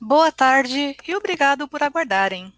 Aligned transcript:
Boa 0.00 0.30
tarde 0.30 0.96
e 1.08 1.16
obrigado 1.16 1.66
por 1.66 1.82
aguardarem. 1.82 2.52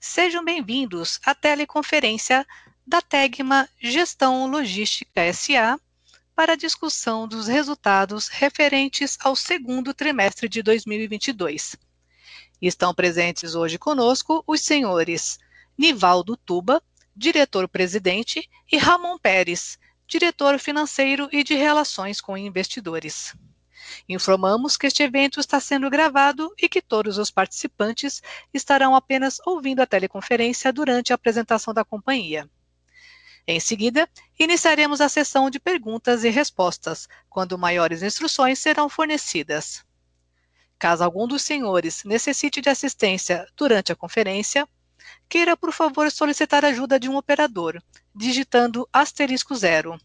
Sejam 0.00 0.44
bem-vindos 0.44 1.20
à 1.24 1.32
teleconferência 1.32 2.44
da 2.84 3.00
Tegma 3.00 3.68
Gestão 3.80 4.50
Logística 4.50 5.20
S.A. 5.20 5.78
para 6.34 6.54
a 6.54 6.56
discussão 6.56 7.28
dos 7.28 7.46
resultados 7.46 8.26
referentes 8.26 9.16
ao 9.20 9.36
segundo 9.36 9.94
trimestre 9.94 10.48
de 10.48 10.60
2022. 10.60 11.76
Estão 12.60 12.92
presentes 12.92 13.54
hoje 13.54 13.78
conosco 13.78 14.42
os 14.44 14.60
senhores 14.60 15.38
Nivaldo 15.78 16.36
Tuba, 16.36 16.82
diretor-presidente, 17.14 18.50
e 18.72 18.76
Ramon 18.76 19.18
Peres, 19.18 19.78
diretor 20.04 20.58
financeiro 20.58 21.28
e 21.30 21.44
de 21.44 21.54
relações 21.54 22.20
com 22.20 22.36
investidores. 22.36 23.36
Informamos 24.08 24.76
que 24.76 24.86
este 24.86 25.02
evento 25.02 25.40
está 25.40 25.60
sendo 25.60 25.90
gravado 25.90 26.52
e 26.60 26.68
que 26.68 26.82
todos 26.82 27.18
os 27.18 27.30
participantes 27.30 28.22
estarão 28.52 28.94
apenas 28.94 29.40
ouvindo 29.46 29.80
a 29.80 29.86
teleconferência 29.86 30.72
durante 30.72 31.12
a 31.12 31.14
apresentação 31.14 31.74
da 31.74 31.84
companhia. 31.84 32.48
Em 33.46 33.58
seguida, 33.58 34.08
iniciaremos 34.38 35.00
a 35.00 35.08
sessão 35.08 35.50
de 35.50 35.58
perguntas 35.58 36.24
e 36.24 36.28
respostas, 36.28 37.08
quando 37.28 37.58
maiores 37.58 38.02
instruções 38.02 38.58
serão 38.58 38.88
fornecidas. 38.88 39.84
Caso 40.78 41.04
algum 41.04 41.26
dos 41.26 41.42
senhores 41.42 42.04
necessite 42.04 42.60
de 42.60 42.70
assistência 42.70 43.46
durante 43.56 43.92
a 43.92 43.96
conferência, 43.96 44.68
queira, 45.28 45.56
por 45.56 45.72
favor, 45.72 46.10
solicitar 46.10 46.64
ajuda 46.64 46.98
de 46.98 47.08
um 47.08 47.16
operador, 47.16 47.82
digitando 48.14 48.88
asterisco 48.92 49.54
zero. 49.54 50.00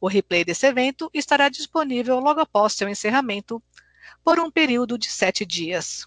O 0.00 0.08
replay 0.08 0.44
desse 0.44 0.66
evento 0.66 1.10
estará 1.12 1.48
disponível 1.48 2.18
logo 2.20 2.40
após 2.40 2.72
seu 2.72 2.88
encerramento, 2.88 3.62
por 4.22 4.38
um 4.40 4.50
período 4.50 4.96
de 4.96 5.10
sete 5.10 5.44
dias. 5.44 6.06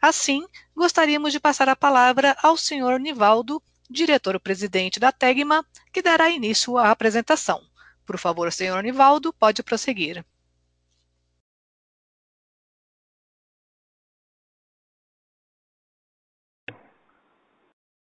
Assim, 0.00 0.46
gostaríamos 0.76 1.32
de 1.32 1.40
passar 1.40 1.68
a 1.68 1.76
palavra 1.76 2.36
ao 2.42 2.56
Sr. 2.56 2.98
Nivaldo, 3.00 3.62
diretor-presidente 3.88 5.00
da 5.00 5.10
Tegma, 5.10 5.64
que 5.92 6.02
dará 6.02 6.28
início 6.28 6.76
à 6.76 6.90
apresentação. 6.90 7.62
Por 8.04 8.18
favor, 8.18 8.52
Sr. 8.52 8.82
Nivaldo, 8.82 9.32
pode 9.32 9.62
prosseguir. 9.62 10.24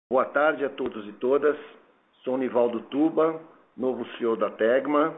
Boa 0.10 0.26
tarde 0.26 0.64
a 0.64 0.70
todos 0.70 1.06
e 1.08 1.12
todas. 1.14 1.58
Sou 2.24 2.38
Nivaldo 2.38 2.82
Tuba, 2.84 3.42
novo 3.78 4.06
CEO 4.18 4.36
da 4.36 4.50
Tegma. 4.50 5.14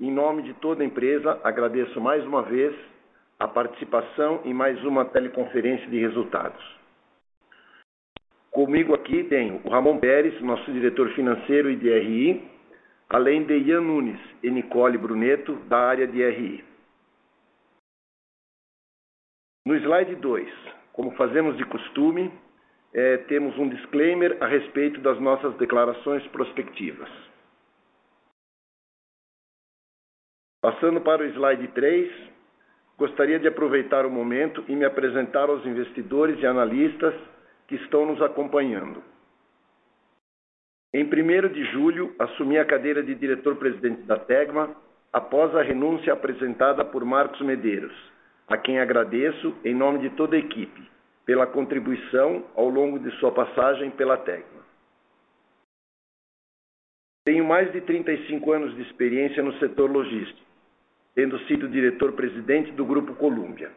Em 0.00 0.10
nome 0.10 0.42
de 0.42 0.54
toda 0.54 0.82
a 0.82 0.86
empresa, 0.86 1.38
agradeço 1.44 2.00
mais 2.00 2.24
uma 2.24 2.42
vez 2.42 2.74
a 3.38 3.46
participação 3.46 4.40
em 4.44 4.54
mais 4.54 4.82
uma 4.84 5.04
teleconferência 5.04 5.86
de 5.88 5.98
resultados. 5.98 6.78
Comigo 8.50 8.94
aqui 8.94 9.24
tenho 9.24 9.60
o 9.62 9.68
Ramon 9.68 9.98
Peres, 9.98 10.40
nosso 10.40 10.72
diretor 10.72 11.10
financeiro 11.10 11.70
e 11.70 11.76
de 11.76 11.90
RI, 11.90 12.50
além 13.10 13.44
de 13.44 13.56
Ian 13.58 13.82
Nunes 13.82 14.20
e 14.42 14.50
Nicole 14.50 14.96
Bruneto, 14.96 15.54
da 15.68 15.78
área 15.78 16.06
de 16.06 16.24
RI. 16.24 16.64
No 19.66 19.76
slide 19.76 20.16
2, 20.16 20.48
como 20.92 21.10
fazemos 21.12 21.56
de 21.56 21.64
costume, 21.66 22.32
é, 22.94 23.18
temos 23.18 23.56
um 23.58 23.68
disclaimer 23.68 24.36
a 24.40 24.46
respeito 24.46 25.00
das 25.00 25.20
nossas 25.20 25.54
declarações 25.56 26.26
prospectivas. 26.28 27.27
Passando 30.60 31.00
para 31.00 31.22
o 31.22 31.26
slide 31.26 31.68
3, 31.68 32.10
gostaria 32.96 33.38
de 33.38 33.46
aproveitar 33.46 34.04
o 34.04 34.10
momento 34.10 34.64
e 34.66 34.74
me 34.74 34.84
apresentar 34.84 35.48
aos 35.48 35.64
investidores 35.64 36.38
e 36.40 36.46
analistas 36.46 37.14
que 37.68 37.76
estão 37.76 38.06
nos 38.06 38.20
acompanhando. 38.20 39.02
Em 40.92 41.04
1 41.04 41.52
de 41.52 41.64
julho, 41.66 42.14
assumi 42.18 42.58
a 42.58 42.64
cadeira 42.64 43.02
de 43.02 43.14
diretor-presidente 43.14 44.02
da 44.02 44.18
Tegma 44.18 44.74
após 45.12 45.54
a 45.54 45.62
renúncia 45.62 46.12
apresentada 46.12 46.84
por 46.84 47.04
Marcos 47.04 47.40
Medeiros, 47.42 47.94
a 48.48 48.56
quem 48.56 48.80
agradeço 48.80 49.54
em 49.64 49.74
nome 49.74 50.00
de 50.00 50.10
toda 50.16 50.34
a 50.34 50.38
equipe 50.38 50.90
pela 51.24 51.46
contribuição 51.46 52.44
ao 52.56 52.68
longo 52.68 52.98
de 52.98 53.10
sua 53.18 53.30
passagem 53.30 53.90
pela 53.90 54.16
Tegma. 54.16 54.58
Tenho 57.24 57.44
mais 57.44 57.70
de 57.70 57.82
35 57.82 58.52
anos 58.52 58.74
de 58.74 58.82
experiência 58.82 59.42
no 59.42 59.52
setor 59.58 59.90
logístico, 59.90 60.47
tendo 61.18 61.36
sido 61.46 61.66
diretor-presidente 61.66 62.70
do 62.70 62.84
Grupo 62.84 63.12
Colômbia. 63.16 63.72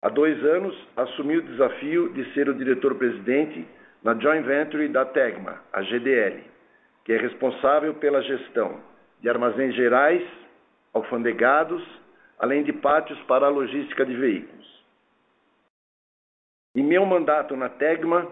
Há 0.00 0.08
dois 0.08 0.40
anos, 0.44 0.72
assumi 0.96 1.36
o 1.36 1.42
desafio 1.42 2.12
de 2.12 2.32
ser 2.32 2.48
o 2.48 2.54
diretor-presidente 2.54 3.66
na 4.04 4.14
joint 4.14 4.46
venture 4.46 4.86
da 4.86 5.04
Tegma, 5.04 5.60
a 5.72 5.82
GDL, 5.82 6.44
que 7.04 7.12
é 7.12 7.16
responsável 7.16 7.94
pela 7.94 8.22
gestão 8.22 8.78
de 9.20 9.28
armazéns 9.28 9.74
gerais, 9.74 10.22
alfandegados, 10.94 11.82
além 12.38 12.62
de 12.62 12.72
pátios 12.72 13.18
para 13.22 13.46
a 13.46 13.50
logística 13.50 14.06
de 14.06 14.14
veículos. 14.14 14.84
Em 16.76 16.84
meu 16.84 17.04
mandato 17.04 17.56
na 17.56 17.68
Tegma, 17.68 18.28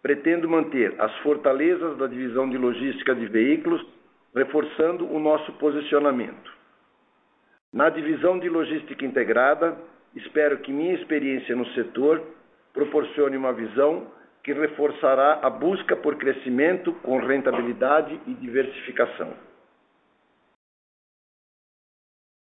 pretendo 0.00 0.48
manter 0.48 0.98
as 0.98 1.14
fortalezas 1.18 1.98
da 1.98 2.06
divisão 2.06 2.48
de 2.48 2.56
logística 2.56 3.14
de 3.14 3.26
veículos, 3.26 3.86
reforçando 4.34 5.06
o 5.12 5.18
nosso 5.18 5.52
posicionamento. 5.58 6.61
Na 7.72 7.88
divisão 7.88 8.38
de 8.38 8.50
logística 8.50 9.04
integrada, 9.04 9.78
espero 10.14 10.58
que 10.58 10.70
minha 10.70 10.94
experiência 10.94 11.56
no 11.56 11.66
setor 11.68 12.22
proporcione 12.74 13.36
uma 13.36 13.52
visão 13.52 14.12
que 14.44 14.52
reforçará 14.52 15.40
a 15.42 15.48
busca 15.48 15.96
por 15.96 16.16
crescimento 16.16 16.92
com 17.02 17.18
rentabilidade 17.18 18.20
e 18.26 18.34
diversificação. 18.34 19.32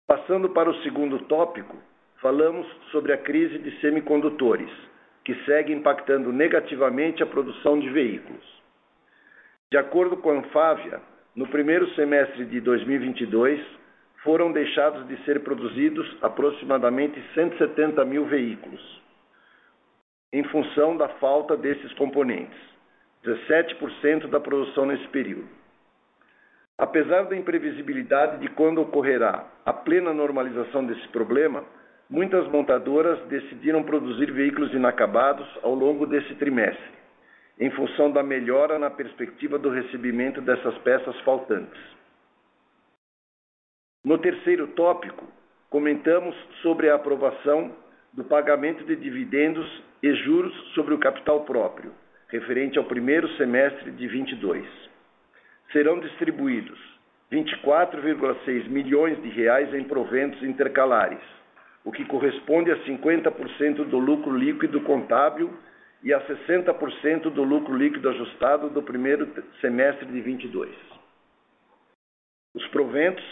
Passando 0.07 0.49
para 0.51 0.71
o 0.71 0.83
segundo 0.83 1.19
tópico, 1.25 1.77
falamos 2.23 2.67
sobre 2.91 3.13
a 3.13 3.19
crise 3.19 3.59
de 3.59 3.79
semicondutores 3.81 4.71
que 5.25 5.35
segue 5.45 5.75
impactando 5.75 6.33
negativamente 6.33 7.23
a 7.23 7.27
produção 7.27 7.79
de 7.79 7.91
veículos. 7.91 8.63
De 9.71 9.77
acordo 9.77 10.17
com 10.17 10.31
a 10.31 10.39
Anfávia, 10.39 11.03
no 11.37 11.47
primeiro 11.49 11.87
semestre 11.95 12.47
de 12.47 12.61
2022, 12.63 13.61
foram 14.23 14.53
deixados 14.53 15.07
de 15.07 15.17
ser 15.25 15.41
produzidos 15.41 16.17
aproximadamente 16.23 17.23
170 17.35 18.05
mil 18.05 18.27
veículos, 18.27 19.03
em 20.33 20.43
função 20.45 20.97
da 20.97 21.09
falta 21.21 21.57
desses 21.57 21.93
componentes, 21.95 22.59
17% 23.25 24.29
da 24.29 24.41
produção 24.41 24.87
nesse 24.87 25.07
período. 25.09 25.49
Apesar 26.77 27.25
da 27.25 27.37
imprevisibilidade 27.37 28.39
de 28.39 28.49
quando 28.51 28.81
ocorrerá 28.81 29.47
a 29.65 29.73
plena 29.73 30.13
normalização 30.13 30.85
desse 30.85 31.09
problema, 31.09 31.65
muitas 32.09 32.47
montadoras 32.49 33.19
decidiram 33.27 33.83
produzir 33.83 34.31
veículos 34.33 34.73
inacabados 34.73 35.47
ao 35.63 35.75
longo 35.75 36.07
desse 36.07 36.35
trimestre, 36.37 36.99
em 37.59 37.71
função 37.71 38.11
da 38.11 38.23
melhora 38.23 38.79
na 38.79 38.91
perspectiva 38.91 39.59
do 39.59 39.71
recebimento 39.71 40.41
dessas 40.41 40.77
peças 40.79 41.19
faltantes. 41.21 41.98
No 44.05 44.17
terceiro 44.19 44.69
tópico, 44.69 45.27
comentamos 45.69 46.35
sobre 46.63 46.89
a 46.89 46.95
aprovação 46.95 47.75
do 48.13 48.25
pagamento 48.25 48.85
de 48.85 48.95
dividendos 48.97 49.67
e 50.03 50.13
juros 50.15 50.55
sobre 50.75 50.95
o 50.95 50.99
capital 50.99 51.45
próprio, 51.45 51.93
referente 52.29 52.79
ao 52.79 52.85
primeiro 52.85 53.29
semestre 53.37 53.91
de 53.91 54.07
22. 54.07 54.65
Serão 55.73 55.99
distribuídos 55.99 56.79
24,6 57.33 58.69
milhões 58.69 59.21
de 59.21 59.29
reais 59.31 59.75
em 59.75 59.85
proventos 59.85 60.43
intercalares, 60.43 61.21
o 61.85 61.91
que 61.91 62.05
corresponde 62.05 62.71
a 62.71 62.79
50% 62.85 63.85
do 63.85 63.99
lucro 63.99 64.37
líquido 64.37 64.81
contábil 64.83 65.53
e 66.03 66.15
a 66.15 66.21
60% 66.21 67.31
do 67.31 67.43
lucro 67.43 67.77
líquido 67.77 68.09
ajustado 68.09 68.71
do 68.71 68.83
primeiro 68.83 69.29
semestre 69.61 70.07
de 70.07 70.21
22. 70.21 70.71
Os 72.55 72.67
proventos 72.69 73.25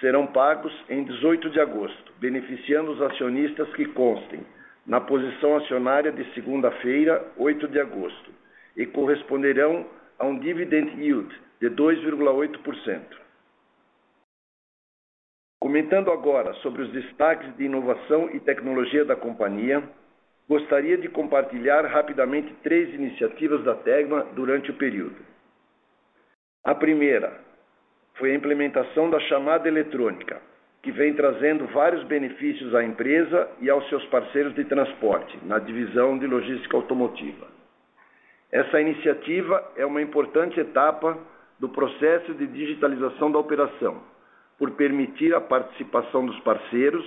serão 0.00 0.26
pagos 0.26 0.72
em 0.88 1.04
18 1.04 1.50
de 1.50 1.60
agosto, 1.60 2.12
beneficiando 2.18 2.92
os 2.92 3.02
acionistas 3.02 3.68
que 3.74 3.84
constem 3.86 4.44
na 4.86 5.00
posição 5.00 5.56
acionária 5.56 6.10
de 6.10 6.24
segunda-feira, 6.32 7.32
8 7.36 7.68
de 7.68 7.80
agosto, 7.80 8.30
e 8.76 8.86
corresponderão 8.86 9.86
a 10.18 10.26
um 10.26 10.38
dividend 10.38 10.90
yield 10.98 11.28
de 11.60 11.68
2,8%. 11.70 13.02
Comentando 15.60 16.10
agora 16.10 16.54
sobre 16.54 16.82
os 16.82 16.92
destaques 16.92 17.54
de 17.56 17.64
inovação 17.64 18.30
e 18.32 18.40
tecnologia 18.40 19.04
da 19.04 19.16
companhia, 19.16 19.82
gostaria 20.48 20.96
de 20.96 21.08
compartilhar 21.08 21.84
rapidamente 21.84 22.54
três 22.62 22.94
iniciativas 22.94 23.62
da 23.64 23.74
Tegma 23.74 24.24
durante 24.34 24.70
o 24.70 24.74
período. 24.74 25.16
A 26.64 26.74
primeira 26.74 27.47
foi 28.18 28.32
a 28.32 28.34
implementação 28.34 29.08
da 29.08 29.20
chamada 29.20 29.68
eletrônica, 29.68 30.42
que 30.82 30.92
vem 30.92 31.14
trazendo 31.14 31.66
vários 31.68 32.02
benefícios 32.04 32.74
à 32.74 32.84
empresa 32.84 33.48
e 33.60 33.70
aos 33.70 33.88
seus 33.88 34.04
parceiros 34.06 34.54
de 34.54 34.64
transporte, 34.64 35.38
na 35.44 35.58
divisão 35.58 36.18
de 36.18 36.26
logística 36.26 36.76
automotiva. 36.76 37.46
Essa 38.50 38.80
iniciativa 38.80 39.72
é 39.76 39.86
uma 39.86 40.02
importante 40.02 40.58
etapa 40.58 41.18
do 41.58 41.68
processo 41.68 42.34
de 42.34 42.46
digitalização 42.46 43.30
da 43.30 43.38
operação, 43.38 44.02
por 44.58 44.70
permitir 44.72 45.34
a 45.34 45.40
participação 45.40 46.26
dos 46.26 46.38
parceiros 46.40 47.04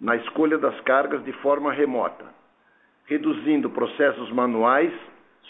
na 0.00 0.16
escolha 0.16 0.58
das 0.58 0.78
cargas 0.80 1.24
de 1.24 1.32
forma 1.34 1.72
remota, 1.72 2.24
reduzindo 3.06 3.70
processos 3.70 4.30
manuais 4.32 4.92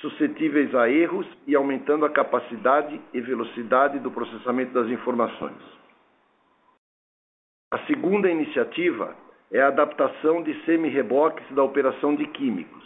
suscetíveis 0.00 0.75
a 0.75 0.88
erros 0.88 1.26
e 1.46 1.55
aumentando 1.55 2.05
a 2.05 2.11
capacidade 2.11 3.00
e 3.12 3.20
velocidade 3.20 3.99
do 3.99 4.11
processamento 4.11 4.73
das 4.73 4.88
informações. 4.88 5.56
A 7.73 7.79
segunda 7.87 8.31
iniciativa 8.31 9.17
é 9.50 9.61
a 9.61 9.69
adaptação 9.69 10.43
de 10.43 10.55
semi-reboques 10.64 11.44
da 11.55 11.62
operação 11.62 12.14
de 12.14 12.26
químicos, 12.26 12.85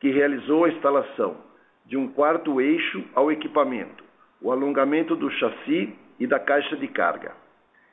que 0.00 0.10
realizou 0.10 0.64
a 0.64 0.68
instalação 0.68 1.36
de 1.84 1.96
um 1.96 2.08
quarto 2.08 2.60
eixo 2.60 3.04
ao 3.14 3.30
equipamento, 3.30 4.04
o 4.40 4.50
alongamento 4.50 5.14
do 5.16 5.30
chassi 5.30 5.94
e 6.18 6.26
da 6.26 6.38
caixa 6.38 6.76
de 6.76 6.88
carga. 6.88 7.32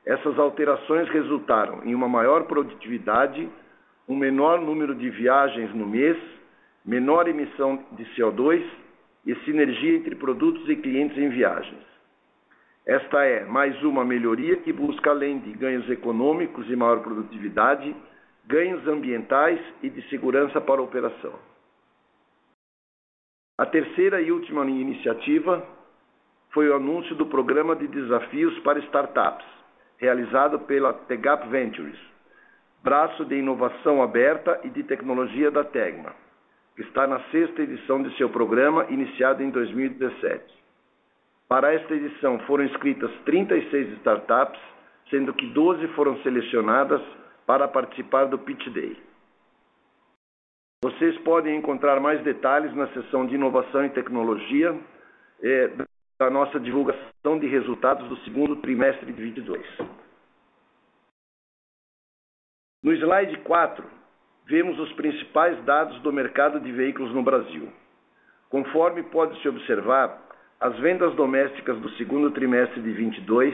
Essas 0.06 0.38
alterações 0.38 1.08
resultaram 1.10 1.84
em 1.86 1.96
uma 1.96 2.10
maior 2.10 2.44
produtividade, 2.44 3.50
um 4.08 4.16
menor 4.16 4.60
número 4.60 4.94
de 4.96 5.10
viagens 5.10 5.74
no 5.74 5.86
mês, 5.86 6.18
menor 6.86 7.28
emissão 7.28 7.84
de 7.94 8.04
CO2 8.16 8.64
e 9.26 9.36
sinergia 9.46 9.96
entre 9.96 10.16
produtos 10.16 10.68
e 10.70 10.76
clientes 10.76 11.18
em 11.18 11.30
viagens. 11.30 11.84
Esta 12.86 13.24
é 13.24 13.46
mais 13.46 13.82
uma 13.84 14.04
melhoria 14.04 14.58
que 14.58 14.74
busca, 14.74 15.10
além 15.10 15.40
de 15.40 15.54
ganhos 15.54 15.90
econômicos 15.90 16.70
e 16.70 16.76
maior 16.76 17.02
produtividade, 17.02 17.96
ganhos 18.46 18.86
ambientais 18.88 19.60
e 19.82 19.90
de 19.90 20.02
segurança 20.10 20.60
para 20.60 20.82
a 20.82 20.84
operação. 20.84 21.34
A 23.58 23.66
terceira 23.66 24.20
e 24.20 24.32
última 24.32 24.66
iniciativa 24.66 25.66
foi 26.52 26.68
o 26.68 26.76
anúncio 26.76 27.16
do 27.16 27.26
programa 27.26 27.76
de 27.76 27.88
desafios 27.88 28.58
para 28.60 28.80
startups, 28.80 29.46
realizado 29.98 30.60
pela 30.60 30.92
Tegap 30.94 31.48
Ventures, 31.48 31.98
braço 32.84 33.24
de 33.24 33.36
inovação 33.36 34.04
aberta 34.04 34.60
e 34.66 34.70
de 34.70 34.84
tecnologia 34.84 35.50
da 35.50 35.64
Tegma, 35.64 36.14
está 36.78 37.06
na 37.06 37.20
sexta 37.30 37.62
edição 37.62 38.02
de 38.02 38.16
seu 38.18 38.30
programa, 38.30 38.86
iniciado 38.90 39.44
em 39.44 39.50
2017. 39.50 40.44
Para 41.48 41.74
esta 41.74 41.94
edição 41.94 42.40
foram 42.48 42.64
inscritas 42.64 43.12
36 43.26 43.98
startups, 43.98 44.60
sendo 45.10 45.34
que 45.34 45.46
12 45.48 45.88
foram 45.90 46.18
selecionadas 46.24 47.02
para 47.46 47.68
participar 47.68 48.26
do 48.26 48.40
Pitch 48.40 48.68
Day. 48.70 48.98
Vocês 50.84 51.18
podem 51.20 51.56
encontrar 51.56 52.00
mais 52.00 52.22
detalhes 52.24 52.74
na 52.76 52.88
seção 52.88 53.26
de 53.26 53.36
inovação 53.36 53.86
e 53.86 53.90
tecnologia 53.92 54.78
é, 55.42 55.72
da 56.20 56.30
nossa 56.30 56.60
divulgação 56.60 57.40
de 57.40 57.48
resultados 57.48 58.08
do 58.10 58.18
segundo 58.24 58.56
trimestre 58.58 59.06
de 59.06 59.22
22. 59.22 59.66
No 62.84 62.92
slide 62.92 63.38
4, 63.44 64.03
vemos 64.48 64.78
os 64.80 64.92
principais 64.94 65.58
dados 65.64 66.00
do 66.02 66.12
mercado 66.12 66.60
de 66.60 66.72
veículos 66.72 67.14
no 67.14 67.24
Brasil. 67.24 67.70
Conforme 68.50 69.04
pode-se 69.04 69.48
observar, 69.48 70.22
as 70.60 70.78
vendas 70.80 71.14
domésticas 71.16 71.78
do 71.80 71.90
segundo 71.92 72.32
trimestre 72.32 72.82
de 72.82 72.92
22 72.92 73.54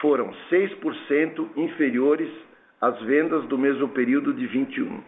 foram 0.00 0.32
6% 0.50 1.48
inferiores 1.56 2.30
às 2.80 3.00
vendas 3.02 3.44
do 3.46 3.56
mesmo 3.56 3.88
período 3.88 4.32
de 4.32 4.46
21. 4.46 5.02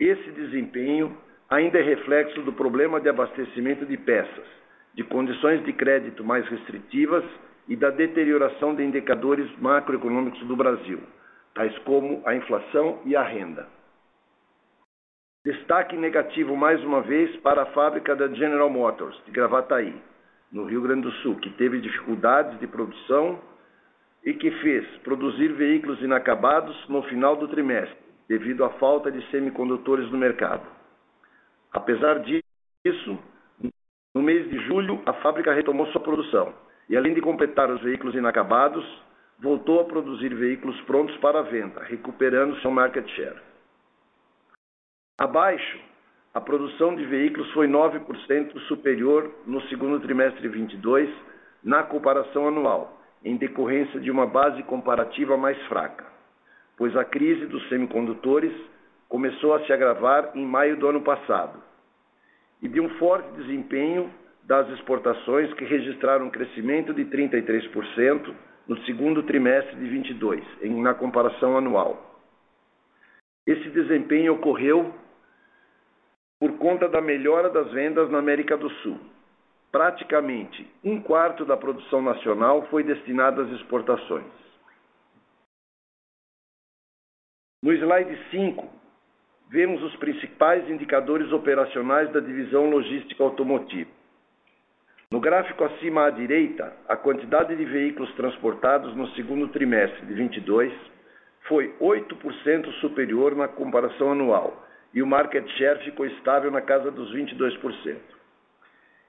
Esse 0.00 0.30
desempenho 0.32 1.16
ainda 1.48 1.78
é 1.78 1.82
reflexo 1.82 2.42
do 2.42 2.52
problema 2.52 3.00
de 3.00 3.08
abastecimento 3.08 3.86
de 3.86 3.96
peças, 3.96 4.46
de 4.94 5.04
condições 5.04 5.64
de 5.64 5.72
crédito 5.72 6.24
mais 6.24 6.46
restritivas 6.48 7.24
e 7.68 7.76
da 7.76 7.90
deterioração 7.90 8.74
de 8.74 8.82
indicadores 8.82 9.48
macroeconômicos 9.58 10.40
do 10.46 10.56
Brasil, 10.56 11.00
tais 11.54 11.76
como 11.78 12.22
a 12.26 12.34
inflação 12.34 13.00
e 13.04 13.14
a 13.14 13.22
renda. 13.22 13.77
Destaque 15.48 15.96
negativo 15.96 16.54
mais 16.54 16.78
uma 16.84 17.00
vez 17.00 17.34
para 17.36 17.62
a 17.62 17.66
fábrica 17.72 18.14
da 18.14 18.28
General 18.28 18.68
Motors, 18.68 19.18
de 19.24 19.30
Gravataí, 19.30 19.94
no 20.52 20.66
Rio 20.66 20.82
Grande 20.82 21.04
do 21.04 21.10
Sul, 21.22 21.36
que 21.36 21.48
teve 21.48 21.80
dificuldades 21.80 22.60
de 22.60 22.66
produção 22.66 23.40
e 24.22 24.34
que 24.34 24.50
fez 24.60 24.86
produzir 24.98 25.48
veículos 25.54 26.02
inacabados 26.02 26.76
no 26.90 27.02
final 27.04 27.34
do 27.34 27.48
trimestre 27.48 27.96
devido 28.28 28.62
à 28.62 28.68
falta 28.74 29.10
de 29.10 29.26
semicondutores 29.30 30.10
no 30.10 30.18
mercado. 30.18 30.66
Apesar 31.72 32.18
disso, 32.18 33.18
no 34.14 34.20
mês 34.20 34.50
de 34.50 34.58
julho, 34.66 35.00
a 35.06 35.14
fábrica 35.14 35.54
retomou 35.54 35.86
sua 35.86 36.02
produção 36.02 36.52
e, 36.90 36.94
além 36.94 37.14
de 37.14 37.22
completar 37.22 37.70
os 37.70 37.80
veículos 37.80 38.14
inacabados, 38.14 38.84
voltou 39.38 39.80
a 39.80 39.84
produzir 39.86 40.28
veículos 40.34 40.78
prontos 40.82 41.16
para 41.16 41.40
venda, 41.40 41.82
recuperando 41.84 42.60
seu 42.60 42.70
market 42.70 43.08
share. 43.12 43.47
Abaixo, 45.18 45.78
a 46.32 46.40
produção 46.40 46.94
de 46.94 47.04
veículos 47.04 47.50
foi 47.52 47.66
9% 47.66 48.58
superior 48.68 49.30
no 49.46 49.60
segundo 49.62 50.00
trimestre 50.00 50.40
de 50.40 50.48
22 50.48 51.10
na 51.62 51.82
comparação 51.82 52.46
anual, 52.46 53.02
em 53.24 53.36
decorrência 53.36 53.98
de 53.98 54.10
uma 54.10 54.26
base 54.26 54.62
comparativa 54.62 55.36
mais 55.36 55.60
fraca 55.66 56.18
pois 56.78 56.96
a 56.96 57.04
crise 57.04 57.44
dos 57.46 57.68
semicondutores 57.68 58.52
começou 59.08 59.52
a 59.52 59.66
se 59.66 59.72
agravar 59.72 60.30
em 60.34 60.46
maio 60.46 60.76
do 60.76 60.88
ano 60.88 61.02
passado, 61.02 61.60
e 62.62 62.68
de 62.68 62.80
um 62.80 62.88
forte 62.90 63.28
desempenho 63.32 64.10
das 64.44 64.68
exportações 64.70 65.52
que 65.54 65.64
registraram 65.64 66.26
um 66.26 66.30
crescimento 66.30 66.94
de 66.94 67.04
33% 67.06 68.32
no 68.66 68.78
segundo 68.84 69.22
trimestre 69.24 69.76
de 69.76 69.88
22, 69.88 70.44
em, 70.62 70.80
na 70.80 70.94
comparação 70.94 71.56
anual. 71.56 72.16
Esse 73.46 73.68
desempenho 73.70 74.34
ocorreu 74.34 74.94
por 76.38 76.56
conta 76.58 76.88
da 76.88 77.00
melhora 77.00 77.50
das 77.50 77.70
vendas 77.72 78.10
na 78.10 78.18
América 78.18 78.56
do 78.56 78.70
Sul. 78.70 78.98
Praticamente 79.72 80.66
um 80.84 81.00
quarto 81.00 81.44
da 81.44 81.56
produção 81.56 82.00
nacional 82.00 82.66
foi 82.70 82.82
destinada 82.82 83.42
às 83.42 83.50
exportações. 83.52 84.24
No 87.62 87.72
slide 87.72 88.16
5, 88.30 88.68
vemos 89.50 89.82
os 89.82 89.96
principais 89.96 90.68
indicadores 90.70 91.32
operacionais 91.32 92.10
da 92.12 92.20
divisão 92.20 92.70
logística 92.70 93.22
automotiva. 93.22 93.90
No 95.10 95.20
gráfico 95.20 95.64
acima 95.64 96.06
à 96.06 96.10
direita, 96.10 96.72
a 96.86 96.96
quantidade 96.96 97.56
de 97.56 97.64
veículos 97.64 98.14
transportados 98.14 98.94
no 98.94 99.08
segundo 99.14 99.48
trimestre 99.48 100.06
de 100.06 100.14
22 100.14 100.72
foi 101.48 101.74
8% 101.80 102.70
superior 102.80 103.34
na 103.34 103.48
comparação 103.48 104.12
anual 104.12 104.67
e 104.94 105.02
o 105.02 105.06
market 105.06 105.46
share 105.56 105.84
ficou 105.84 106.06
estável 106.06 106.50
na 106.50 106.60
casa 106.60 106.90
dos 106.90 107.12
22%. 107.12 107.96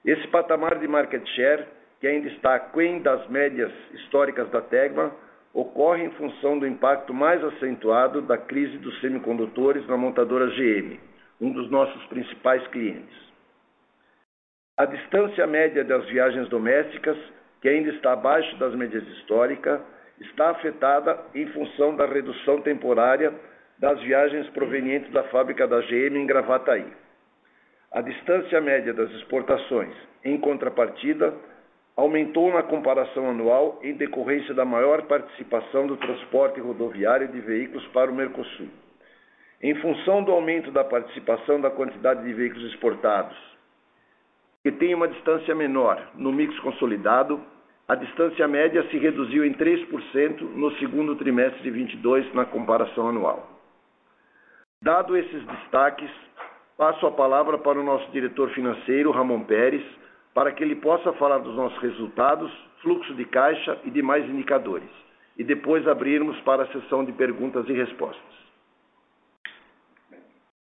Esse 0.04 0.26
patamar 0.28 0.78
de 0.78 0.88
market 0.88 1.26
share, 1.34 1.66
que 2.00 2.06
ainda 2.06 2.28
está 2.28 2.54
aquém 2.54 3.02
das 3.02 3.26
médias 3.28 3.72
históricas 3.92 4.48
da 4.50 4.60
Tegma, 4.60 5.12
ocorre 5.52 6.04
em 6.04 6.10
função 6.12 6.58
do 6.58 6.66
impacto 6.66 7.12
mais 7.12 7.42
acentuado 7.42 8.22
da 8.22 8.38
crise 8.38 8.78
dos 8.78 8.98
semicondutores 9.00 9.86
na 9.86 9.96
montadora 9.96 10.46
GM, 10.46 10.98
um 11.40 11.52
dos 11.52 11.70
nossos 11.70 12.02
principais 12.06 12.66
clientes. 12.68 13.30
A 14.76 14.86
distância 14.86 15.46
média 15.46 15.84
das 15.84 16.06
viagens 16.06 16.48
domésticas, 16.48 17.18
que 17.60 17.68
ainda 17.68 17.90
está 17.90 18.12
abaixo 18.12 18.56
das 18.56 18.74
médias 18.74 19.06
históricas, 19.08 19.80
está 20.20 20.50
afetada 20.50 21.18
em 21.34 21.46
função 21.48 21.96
da 21.96 22.06
redução 22.06 22.62
temporária 22.62 23.34
das 23.80 23.98
viagens 24.02 24.46
provenientes 24.50 25.10
da 25.10 25.24
fábrica 25.24 25.66
da 25.66 25.80
GM 25.80 26.14
em 26.14 26.26
Gravataí. 26.26 26.84
A 27.90 28.02
distância 28.02 28.60
média 28.60 28.92
das 28.92 29.10
exportações, 29.12 29.94
em 30.22 30.38
contrapartida, 30.38 31.34
aumentou 31.96 32.52
na 32.52 32.62
comparação 32.62 33.30
anual 33.30 33.80
em 33.82 33.94
decorrência 33.94 34.52
da 34.52 34.66
maior 34.66 35.02
participação 35.06 35.86
do 35.86 35.96
transporte 35.96 36.60
rodoviário 36.60 37.28
de 37.28 37.40
veículos 37.40 37.86
para 37.88 38.10
o 38.10 38.14
Mercosul. 38.14 38.68
Em 39.62 39.74
função 39.76 40.22
do 40.22 40.30
aumento 40.30 40.70
da 40.70 40.84
participação 40.84 41.58
da 41.58 41.70
quantidade 41.70 42.22
de 42.22 42.34
veículos 42.34 42.70
exportados, 42.72 43.36
que 44.62 44.72
tem 44.72 44.94
uma 44.94 45.08
distância 45.08 45.54
menor 45.54 46.10
no 46.16 46.30
mix 46.30 46.56
consolidado, 46.60 47.40
a 47.88 47.94
distância 47.94 48.46
média 48.46 48.86
se 48.90 48.98
reduziu 48.98 49.42
em 49.42 49.54
3% 49.54 50.40
no 50.54 50.70
segundo 50.76 51.16
trimestre 51.16 51.62
de 51.62 51.70
22 51.70 52.34
na 52.34 52.44
comparação 52.44 53.08
anual. 53.08 53.59
Dado 54.82 55.14
esses 55.14 55.44
destaques, 55.44 56.10
passo 56.78 57.06
a 57.06 57.12
palavra 57.12 57.58
para 57.58 57.78
o 57.78 57.84
nosso 57.84 58.10
diretor 58.12 58.48
financeiro, 58.50 59.10
Ramon 59.10 59.44
Pérez, 59.44 59.84
para 60.32 60.52
que 60.52 60.64
ele 60.64 60.76
possa 60.76 61.12
falar 61.14 61.36
dos 61.38 61.54
nossos 61.54 61.78
resultados, 61.82 62.50
fluxo 62.80 63.14
de 63.14 63.26
caixa 63.26 63.78
e 63.84 63.90
demais 63.90 64.24
indicadores. 64.24 64.88
e 65.38 65.44
depois 65.44 65.88
abrirmos 65.88 66.38
para 66.40 66.64
a 66.64 66.66
sessão 66.66 67.02
de 67.02 67.12
perguntas 67.12 67.66
e 67.66 67.72
respostas. 67.72 68.34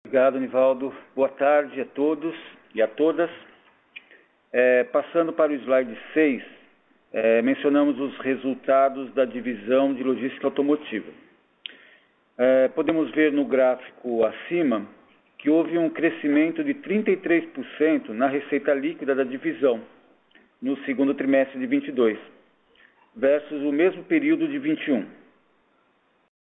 Obrigado, 0.05 0.41
Nivaldo. 0.41 0.93
Boa 1.15 1.29
tarde 1.29 1.81
a 1.81 1.85
todos 1.85 2.35
e 2.75 2.83
a 2.83 2.89
todas. 2.89 3.31
É, 4.53 4.83
passando 4.85 5.33
para 5.33 5.53
o 5.53 5.55
slide 5.55 5.97
6, 6.15 6.43
é, 7.13 7.43
mencionamos 7.43 8.01
os 8.01 8.19
resultados 8.19 9.13
da 9.15 9.25
divisão 9.25 9.95
de 9.95 10.03
logística 10.03 10.47
automotiva. 10.49 11.13
É, 12.39 12.69
podemos 12.69 13.11
ver 13.13 13.33
no 13.33 13.47
gráfico 13.47 14.25
acima 14.25 14.87
que 15.39 15.49
houve 15.49 15.79
um 15.79 15.89
crescimento 15.89 16.63
de 16.63 16.75
33% 16.75 18.09
na 18.11 18.27
receita 18.27 18.75
líquida 18.75 19.15
da 19.15 19.25
divisão 19.25 19.81
no 20.61 20.77
segundo 20.85 21.15
trimestre 21.15 21.59
de 21.59 21.67
22, 21.67 22.19
versus 23.15 23.63
o 23.63 23.73
mesmo 23.73 24.05
período 24.05 24.49
de 24.49 24.59
21. 24.59 25.07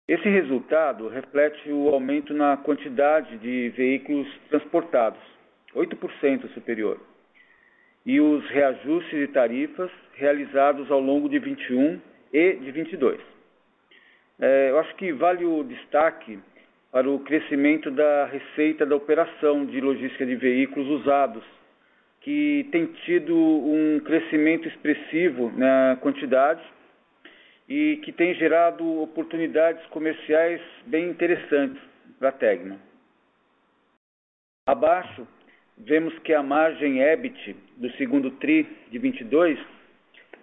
Esse 0.07 0.29
resultado 0.29 1.07
reflete 1.07 1.69
o 1.71 1.89
aumento 1.89 2.33
na 2.33 2.57
quantidade 2.57 3.37
de 3.37 3.69
veículos 3.69 4.27
transportados, 4.49 5.19
8% 5.75 6.47
superior, 6.53 6.99
e 8.05 8.19
os 8.19 8.45
reajustes 8.49 9.17
de 9.17 9.27
tarifas 9.27 9.89
realizados 10.15 10.91
ao 10.91 10.99
longo 10.99 11.29
de 11.29 11.39
21 11.39 11.99
e 12.31 12.53
de 12.53 12.71
22. 12.71 13.32
É, 14.39 14.69
eu 14.69 14.79
acho 14.79 14.95
que 14.95 15.11
vale 15.13 15.45
o 15.45 15.63
destaque 15.63 16.39
para 16.91 17.09
o 17.09 17.19
crescimento 17.19 17.89
da 17.89 18.25
receita 18.25 18.85
da 18.85 18.95
operação 18.95 19.65
de 19.65 19.81
logística 19.81 20.25
de 20.25 20.35
veículos 20.35 21.01
usados, 21.01 21.43
que 22.21 22.67
tem 22.71 22.85
tido 23.05 23.35
um 23.35 23.99
crescimento 23.99 24.67
expressivo 24.67 25.51
na 25.57 25.97
quantidade 26.01 26.61
e 27.67 27.97
que 28.03 28.11
tem 28.11 28.33
gerado 28.35 29.01
oportunidades 29.01 29.85
comerciais 29.87 30.61
bem 30.85 31.09
interessantes 31.09 31.81
para 32.19 32.29
a 32.29 32.31
Tegma. 32.31 32.79
Abaixo, 34.67 35.27
vemos 35.77 36.17
que 36.19 36.33
a 36.33 36.43
margem 36.43 37.01
EBIT 37.01 37.55
do 37.77 37.91
segundo 37.93 38.31
TRI 38.31 38.67
de 38.91 38.99
22 38.99 39.59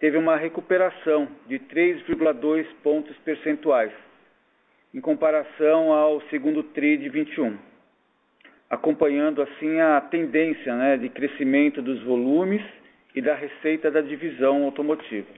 teve 0.00 0.16
uma 0.16 0.36
recuperação 0.36 1.28
de 1.46 1.58
3,2 1.58 2.66
pontos 2.82 3.14
percentuais, 3.18 3.92
em 4.94 5.00
comparação 5.00 5.92
ao 5.92 6.22
segundo 6.22 6.62
TRI 6.62 6.96
de 6.96 7.08
21, 7.10 7.56
acompanhando 8.70 9.42
assim 9.42 9.78
a 9.78 10.00
tendência 10.00 10.74
né, 10.74 10.96
de 10.96 11.10
crescimento 11.10 11.82
dos 11.82 12.02
volumes 12.02 12.62
e 13.14 13.20
da 13.20 13.34
receita 13.34 13.90
da 13.90 14.00
divisão 14.00 14.64
automotiva. 14.64 15.28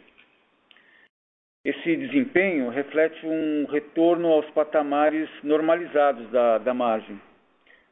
Esse 1.64 1.96
desempenho 1.96 2.70
reflete 2.70 3.24
um 3.26 3.66
retorno 3.66 4.28
aos 4.28 4.48
patamares 4.50 5.28
normalizados 5.42 6.28
da, 6.30 6.58
da 6.58 6.72
margem, 6.72 7.20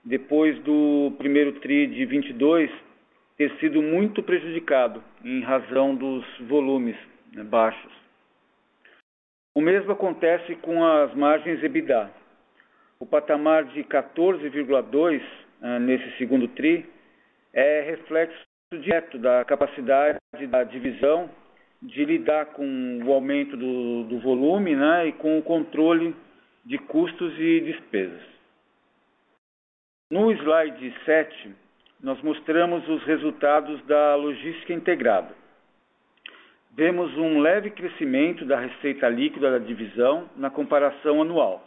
depois 0.05 0.59
do 0.61 1.13
primeiro 1.19 1.53
TRI 1.61 1.89
de 1.89 2.05
22 2.07 2.71
ter 3.41 3.51
sido 3.59 3.81
muito 3.81 4.23
prejudicado 4.23 5.03
em 5.25 5.41
razão 5.41 5.95
dos 5.95 6.23
volumes 6.41 6.95
né, 7.33 7.43
baixos. 7.43 7.91
O 9.57 9.63
mesmo 9.63 9.93
acontece 9.93 10.57
com 10.57 10.85
as 10.85 11.15
margens 11.15 11.65
EBITDA. 11.65 12.11
O 12.99 13.07
patamar 13.07 13.65
de 13.65 13.83
14,2 13.85 15.23
uh, 15.63 15.79
nesse 15.81 16.19
segundo 16.19 16.49
TRI 16.49 16.85
é 17.55 17.81
reflexo 17.81 18.45
direto 18.75 19.17
da 19.17 19.43
capacidade 19.47 20.19
da 20.51 20.63
divisão 20.63 21.31
de 21.81 22.05
lidar 22.05 22.45
com 22.45 23.01
o 23.03 23.11
aumento 23.11 23.57
do, 23.57 24.05
do 24.05 24.19
volume 24.19 24.77
né, 24.77 25.07
e 25.09 25.13
com 25.15 25.39
o 25.39 25.43
controle 25.43 26.15
de 26.67 26.77
custos 26.77 27.33
e 27.39 27.61
despesas. 27.63 28.21
No 30.11 30.31
slide 30.31 30.95
7, 31.07 31.55
nós 32.03 32.21
mostramos 32.23 32.89
os 32.89 33.03
resultados 33.05 33.83
da 33.87 34.15
logística 34.17 34.73
integrada. 34.73 35.35
Vemos 36.73 37.17
um 37.17 37.41
leve 37.41 37.71
crescimento 37.71 38.45
da 38.45 38.59
receita 38.59 39.09
líquida 39.09 39.51
da 39.51 39.59
divisão 39.59 40.29
na 40.37 40.49
comparação 40.49 41.21
anual, 41.21 41.65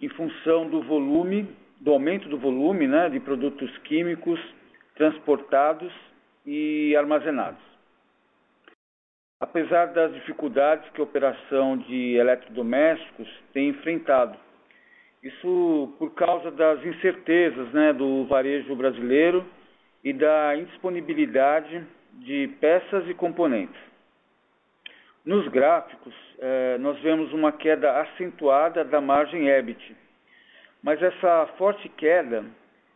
em 0.00 0.08
função 0.10 0.68
do 0.68 0.82
volume, 0.82 1.48
do 1.80 1.92
aumento 1.92 2.28
do 2.28 2.38
volume 2.38 2.86
né, 2.86 3.08
de 3.08 3.18
produtos 3.20 3.76
químicos 3.78 4.38
transportados 4.94 5.92
e 6.44 6.94
armazenados. 6.96 7.60
Apesar 9.40 9.86
das 9.86 10.12
dificuldades 10.14 10.88
que 10.90 11.00
a 11.00 11.04
operação 11.04 11.78
de 11.78 12.16
eletrodomésticos 12.16 13.28
tem 13.52 13.68
enfrentado, 13.68 14.36
isso 15.28 15.94
por 15.98 16.14
causa 16.14 16.50
das 16.50 16.84
incertezas 16.84 17.72
né, 17.72 17.92
do 17.92 18.24
varejo 18.24 18.74
brasileiro 18.74 19.44
e 20.02 20.12
da 20.12 20.56
indisponibilidade 20.56 21.84
de 22.14 22.48
peças 22.60 23.08
e 23.08 23.14
componentes. 23.14 23.80
Nos 25.24 25.46
gráficos, 25.48 26.14
eh, 26.38 26.78
nós 26.80 26.98
vemos 27.00 27.32
uma 27.32 27.52
queda 27.52 28.00
acentuada 28.00 28.84
da 28.84 29.00
margem 29.00 29.48
EBIT, 29.48 29.96
mas 30.82 31.02
essa 31.02 31.46
forte 31.58 31.88
queda 31.90 32.44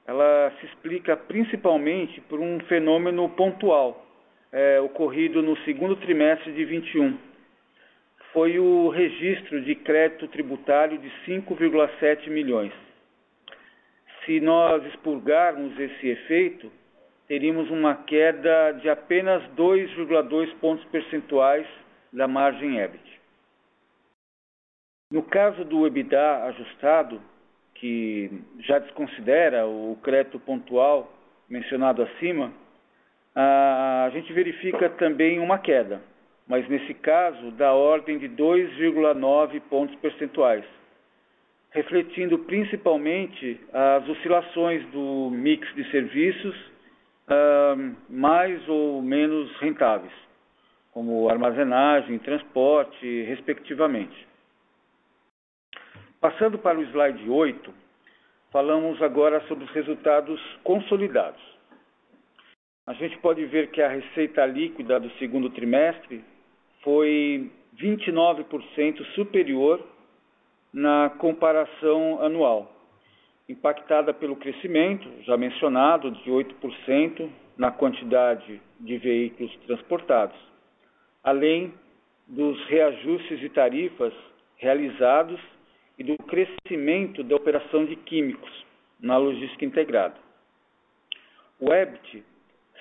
ela 0.06 0.52
se 0.58 0.66
explica 0.66 1.16
principalmente 1.16 2.20
por 2.22 2.40
um 2.40 2.58
fenômeno 2.60 3.28
pontual 3.30 4.04
é, 4.50 4.80
ocorrido 4.80 5.42
no 5.42 5.56
segundo 5.58 5.96
trimestre 5.96 6.52
de 6.52 6.64
21. 6.64 7.16
Foi 8.32 8.58
o 8.58 8.88
registro 8.88 9.62
de 9.62 9.74
crédito 9.74 10.26
tributário 10.28 10.96
de 10.98 11.10
5,7 11.26 12.30
milhões. 12.30 12.72
Se 14.24 14.40
nós 14.40 14.84
expurgarmos 14.86 15.78
esse 15.78 16.08
efeito, 16.08 16.72
teríamos 17.28 17.70
uma 17.70 17.94
queda 17.94 18.72
de 18.72 18.88
apenas 18.88 19.42
2,2 19.56 20.54
pontos 20.60 20.84
percentuais 20.86 21.66
da 22.12 22.26
margem 22.26 22.78
EBIT. 22.78 23.20
No 25.10 25.22
caso 25.22 25.64
do 25.64 25.86
EBITDA 25.86 26.44
ajustado, 26.44 27.20
que 27.74 28.30
já 28.60 28.78
desconsidera 28.78 29.66
o 29.66 29.98
crédito 30.02 30.38
pontual 30.38 31.12
mencionado 31.48 32.02
acima, 32.02 32.50
a 33.34 34.08
gente 34.12 34.32
verifica 34.32 34.88
também 34.88 35.38
uma 35.38 35.58
queda, 35.58 36.00
mas 36.52 36.68
nesse 36.68 36.92
caso 36.92 37.50
da 37.52 37.72
ordem 37.72 38.18
de 38.18 38.28
2,9 38.28 39.58
pontos 39.70 39.96
percentuais, 39.96 40.62
refletindo 41.70 42.40
principalmente 42.40 43.58
as 43.72 44.06
oscilações 44.06 44.84
do 44.88 45.30
mix 45.30 45.66
de 45.74 45.90
serviços 45.90 46.54
mais 48.06 48.68
ou 48.68 49.00
menos 49.00 49.50
rentáveis, 49.60 50.12
como 50.92 51.30
armazenagem, 51.30 52.18
transporte, 52.18 53.22
respectivamente. 53.22 54.28
Passando 56.20 56.58
para 56.58 56.78
o 56.78 56.82
slide 56.82 57.30
8, 57.30 57.74
falamos 58.50 59.00
agora 59.00 59.40
sobre 59.48 59.64
os 59.64 59.70
resultados 59.70 60.38
consolidados 60.62 61.52
a 62.84 62.94
gente 62.94 63.16
pode 63.18 63.44
ver 63.46 63.70
que 63.70 63.80
a 63.80 63.88
receita 63.88 64.44
líquida 64.44 64.98
do 64.98 65.08
segundo 65.12 65.48
trimestre 65.50 66.24
foi 66.82 67.50
29% 67.80 69.04
superior 69.14 69.80
na 70.72 71.10
comparação 71.18 72.22
anual, 72.22 72.70
impactada 73.48 74.12
pelo 74.14 74.36
crescimento, 74.36 75.08
já 75.22 75.36
mencionado, 75.36 76.10
de 76.10 76.30
8% 76.30 77.28
na 77.56 77.70
quantidade 77.70 78.60
de 78.80 78.98
veículos 78.98 79.54
transportados, 79.66 80.36
além 81.22 81.74
dos 82.26 82.64
reajustes 82.66 83.38
de 83.38 83.48
tarifas 83.48 84.12
realizados 84.56 85.40
e 85.98 86.04
do 86.04 86.16
crescimento 86.24 87.22
da 87.22 87.36
operação 87.36 87.84
de 87.84 87.96
químicos 87.96 88.50
na 89.00 89.16
logística 89.18 89.64
integrada. 89.64 90.16
O 91.60 91.72
EBIT 91.72 92.24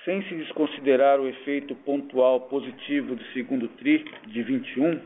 sem 0.06 0.24
se 0.24 0.36
desconsiderar 0.36 1.20
o 1.20 1.28
efeito 1.28 1.76
pontual 1.76 2.42
positivo 2.42 3.16
do 3.16 3.24
segundo 3.34 3.68
TRI 3.70 4.04
de 4.28 4.44
21, 4.44 5.00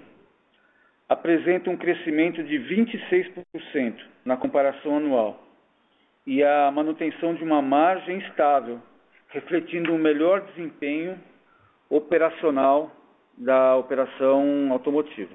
apresenta 1.09 1.69
um 1.69 1.77
crescimento 1.77 2.43
de 2.43 2.57
26% 2.57 3.95
na 4.23 4.37
comparação 4.37 4.97
anual 4.97 5.43
e 6.25 6.43
a 6.43 6.71
manutenção 6.71 7.35
de 7.35 7.43
uma 7.43 7.61
margem 7.61 8.17
estável, 8.19 8.81
refletindo 9.29 9.91
um 9.93 9.97
melhor 9.97 10.41
desempenho 10.41 11.19
operacional 11.89 12.91
da 13.37 13.75
operação 13.75 14.71
automotiva. 14.71 15.33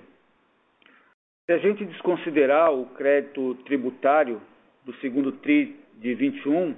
Se 1.46 1.52
a 1.52 1.58
gente 1.58 1.84
desconsiderar 1.84 2.72
o 2.72 2.86
crédito 2.86 3.54
tributário 3.66 4.40
do 4.84 4.94
segundo 4.94 5.32
TRI 5.32 5.78
de 5.96 6.14
21, 6.14 6.74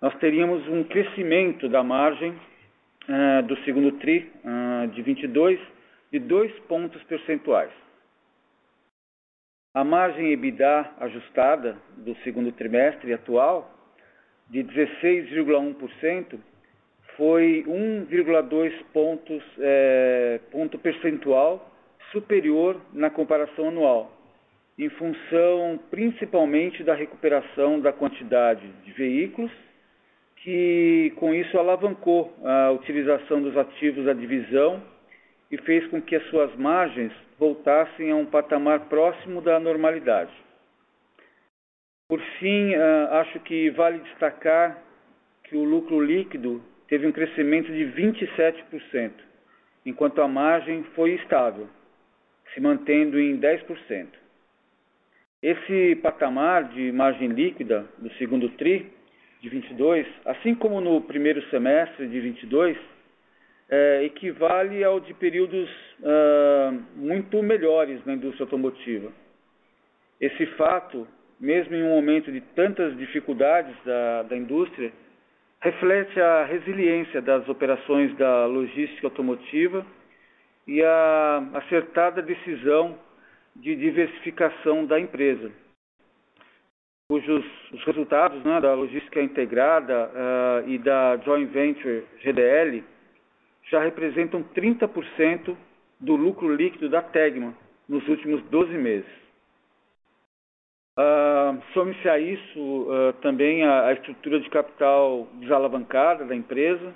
nós 0.00 0.14
teríamos 0.18 0.66
um 0.68 0.82
crescimento 0.84 1.68
da 1.68 1.82
margem 1.82 2.30
uh, 2.32 3.42
do 3.46 3.56
segundo 3.64 3.92
TRI 3.98 4.32
uh, 4.44 4.88
de 4.88 5.02
22 5.02 5.60
de 6.10 6.18
2 6.18 6.58
pontos 6.60 7.02
percentuais. 7.04 7.70
A 9.72 9.84
margem 9.84 10.32
EBITDA 10.32 10.90
ajustada 10.98 11.76
do 11.98 12.16
segundo 12.24 12.50
trimestre 12.50 13.12
atual, 13.12 13.72
de 14.48 14.64
16,1%, 14.64 16.36
foi 17.16 17.64
1,2 17.68 18.72
pontos 18.92 19.44
é, 19.60 20.40
ponto 20.50 20.76
percentual 20.76 21.70
superior 22.10 22.80
na 22.92 23.10
comparação 23.10 23.68
anual, 23.68 24.10
em 24.76 24.88
função 24.88 25.78
principalmente 25.88 26.82
da 26.82 26.94
recuperação 26.94 27.78
da 27.78 27.92
quantidade 27.92 28.66
de 28.84 28.90
veículos, 28.92 29.52
que 30.42 31.12
com 31.16 31.34
isso 31.34 31.58
alavancou 31.58 32.34
a 32.42 32.70
utilização 32.70 33.42
dos 33.42 33.56
ativos 33.56 34.04
da 34.04 34.12
divisão 34.12 34.82
e 35.50 35.58
fez 35.58 35.86
com 35.88 36.00
que 36.00 36.16
as 36.16 36.24
suas 36.28 36.54
margens 36.56 37.12
voltassem 37.38 38.10
a 38.10 38.16
um 38.16 38.24
patamar 38.24 38.88
próximo 38.88 39.40
da 39.40 39.58
normalidade. 39.58 40.32
Por 42.08 42.20
fim, 42.38 42.74
ah, 42.74 43.20
acho 43.20 43.38
que 43.40 43.70
vale 43.70 43.98
destacar 43.98 44.78
que 45.44 45.56
o 45.56 45.64
lucro 45.64 46.00
líquido 46.00 46.62
teve 46.88 47.06
um 47.06 47.12
crescimento 47.12 47.70
de 47.72 47.84
27%, 47.86 49.12
enquanto 49.84 50.20
a 50.22 50.28
margem 50.28 50.82
foi 50.94 51.12
estável, 51.12 51.68
se 52.54 52.60
mantendo 52.60 53.18
em 53.18 53.38
10%. 53.38 54.08
Esse 55.42 55.96
patamar 55.96 56.64
de 56.64 56.92
margem 56.92 57.28
líquida 57.28 57.86
do 57.98 58.12
segundo 58.14 58.48
TRI 58.50 58.99
de 59.40 59.48
22, 59.48 60.06
assim 60.24 60.54
como 60.54 60.80
no 60.80 61.00
primeiro 61.00 61.42
semestre 61.50 62.06
de 62.06 62.20
22, 62.20 62.76
é, 63.70 64.04
equivale 64.04 64.82
ao 64.82 65.00
de 65.00 65.14
períodos 65.14 65.70
uh, 66.00 66.82
muito 66.96 67.42
melhores 67.42 68.04
na 68.04 68.14
indústria 68.14 68.44
automotiva. 68.44 69.12
Esse 70.20 70.44
fato, 70.56 71.06
mesmo 71.38 71.74
em 71.74 71.82
um 71.82 71.94
momento 71.94 72.30
de 72.30 72.40
tantas 72.54 72.96
dificuldades 72.98 73.74
da, 73.84 74.24
da 74.24 74.36
indústria, 74.36 74.92
reflete 75.60 76.20
a 76.20 76.44
resiliência 76.44 77.22
das 77.22 77.48
operações 77.48 78.14
da 78.16 78.46
logística 78.46 79.06
automotiva 79.06 79.86
e 80.66 80.82
a 80.82 81.50
acertada 81.54 82.20
decisão 82.20 82.98
de 83.56 83.76
diversificação 83.76 84.84
da 84.84 84.98
empresa, 84.98 85.50
cujos 87.10 87.44
os 87.72 87.84
resultados 87.86 88.40
né, 88.44 88.60
da 88.60 88.72
logística 88.72 89.20
integrada 89.20 90.08
uh, 90.14 90.70
e 90.70 90.78
da 90.78 91.16
joint 91.16 91.50
venture 91.50 92.04
GDL 92.22 92.84
já 93.68 93.82
representam 93.82 94.44
30% 94.54 95.56
do 95.98 96.14
lucro 96.14 96.54
líquido 96.54 96.88
da 96.88 97.02
Tegma 97.02 97.52
nos 97.88 98.06
últimos 98.06 98.40
12 98.44 98.78
meses. 98.78 99.10
Uh, 100.96 101.60
Some-se 101.74 102.08
a 102.08 102.16
isso 102.20 102.60
uh, 102.60 103.12
também 103.14 103.64
a, 103.64 103.86
a, 103.86 103.92
estrutura 103.92 104.38
de 104.38 104.48
capital 104.48 105.26
desalavancada 105.40 106.24
da 106.24 106.36
empresa, 106.36 106.94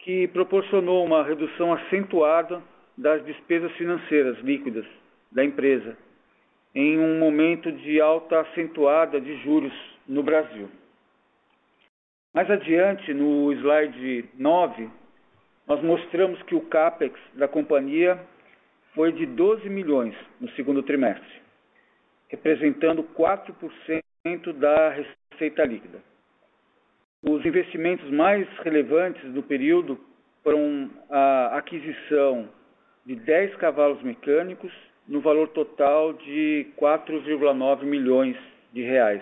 que 0.00 0.28
proporcionou 0.28 1.02
uma 1.02 1.24
redução 1.24 1.72
acentuada 1.72 2.62
das 2.96 3.24
despesas 3.24 3.72
financeiras 3.72 4.38
líquidas 4.40 4.84
da 5.32 5.42
empresa, 5.42 5.96
em 6.74 6.98
um 6.98 7.18
momento 7.18 7.70
de 7.72 8.00
alta 8.00 8.40
acentuada 8.40 9.20
de 9.20 9.36
juros 9.42 9.72
no 10.06 10.22
Brasil. 10.22 10.68
Mais 12.32 12.48
adiante, 12.48 13.12
no 13.12 13.52
slide 13.52 14.28
9, 14.34 14.88
nós 15.66 15.82
mostramos 15.82 16.40
que 16.44 16.54
o 16.54 16.60
CAPEX 16.60 17.18
da 17.34 17.48
companhia 17.48 18.20
foi 18.94 19.12
de 19.12 19.26
12 19.26 19.68
milhões 19.68 20.14
no 20.40 20.48
segundo 20.50 20.82
trimestre, 20.82 21.42
representando 22.28 23.02
4% 23.02 24.52
da 24.54 24.90
receita 24.90 25.64
líquida. 25.64 25.98
Os 27.22 27.44
investimentos 27.44 28.08
mais 28.10 28.48
relevantes 28.58 29.22
do 29.32 29.42
período 29.42 29.98
foram 30.42 30.90
a 31.10 31.58
aquisição 31.58 32.48
de 33.04 33.16
10 33.16 33.56
cavalos 33.56 34.02
mecânicos 34.02 34.72
no 35.10 35.20
valor 35.20 35.48
total 35.48 36.12
de 36.12 36.68
4,9 36.80 37.82
milhões 37.82 38.36
de 38.72 38.80
reais. 38.80 39.20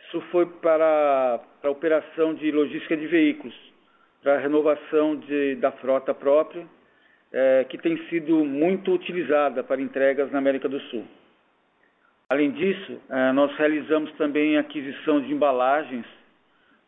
Isso 0.00 0.20
foi 0.32 0.44
para, 0.44 1.38
para 1.60 1.70
a 1.70 1.72
operação 1.72 2.34
de 2.34 2.50
logística 2.50 2.96
de 2.96 3.06
veículos, 3.06 3.54
para 4.20 4.34
a 4.34 4.38
renovação 4.38 5.14
de, 5.14 5.54
da 5.54 5.70
frota 5.70 6.12
própria, 6.12 6.66
é, 7.32 7.64
que 7.68 7.78
tem 7.78 7.96
sido 8.08 8.44
muito 8.44 8.92
utilizada 8.92 9.62
para 9.62 9.80
entregas 9.80 10.32
na 10.32 10.38
América 10.38 10.68
do 10.68 10.80
Sul. 10.80 11.06
Além 12.28 12.50
disso, 12.50 13.00
é, 13.08 13.30
nós 13.30 13.56
realizamos 13.56 14.10
também 14.14 14.56
a 14.56 14.60
aquisição 14.60 15.20
de 15.20 15.32
embalagens 15.32 16.04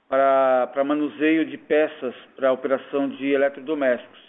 para, 0.08 0.66
para 0.72 0.82
manuseio 0.82 1.46
de 1.46 1.56
peças 1.56 2.16
para 2.34 2.48
a 2.48 2.52
operação 2.52 3.08
de 3.08 3.28
eletrodomésticos, 3.28 4.20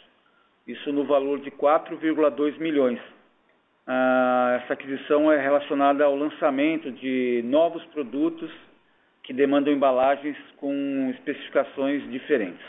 isso 0.68 0.94
no 0.94 1.06
valor 1.06 1.40
de 1.40 1.50
4,2 1.50 2.60
milhões. 2.60 3.00
Ah, 3.86 4.60
essa 4.64 4.74
aquisição 4.74 5.32
é 5.32 5.42
relacionada 5.42 6.06
ao 6.06 6.16
lançamento 6.16 6.92
de 6.92 7.42
novos 7.46 7.84
produtos 7.88 8.52
que 9.24 9.34
demandam 9.34 9.74
embalagens 9.74 10.38
com 10.58 11.10
especificações 11.12 12.10
diferentes. 12.12 12.66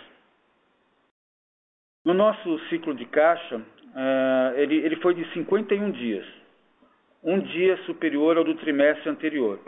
No 2.04 2.14
nosso 2.14 2.58
ciclo 2.68 2.94
de 2.94 3.06
caixa, 3.06 3.56
uh, 3.56 4.58
ele, 4.58 4.76
ele 4.76 4.96
foi 4.96 5.14
de 5.14 5.24
51 5.32 5.90
dias, 5.92 6.26
um 7.22 7.40
dia 7.40 7.76
superior 7.78 8.36
ao 8.36 8.44
do 8.44 8.54
trimestre 8.56 9.08
anterior. 9.08 9.58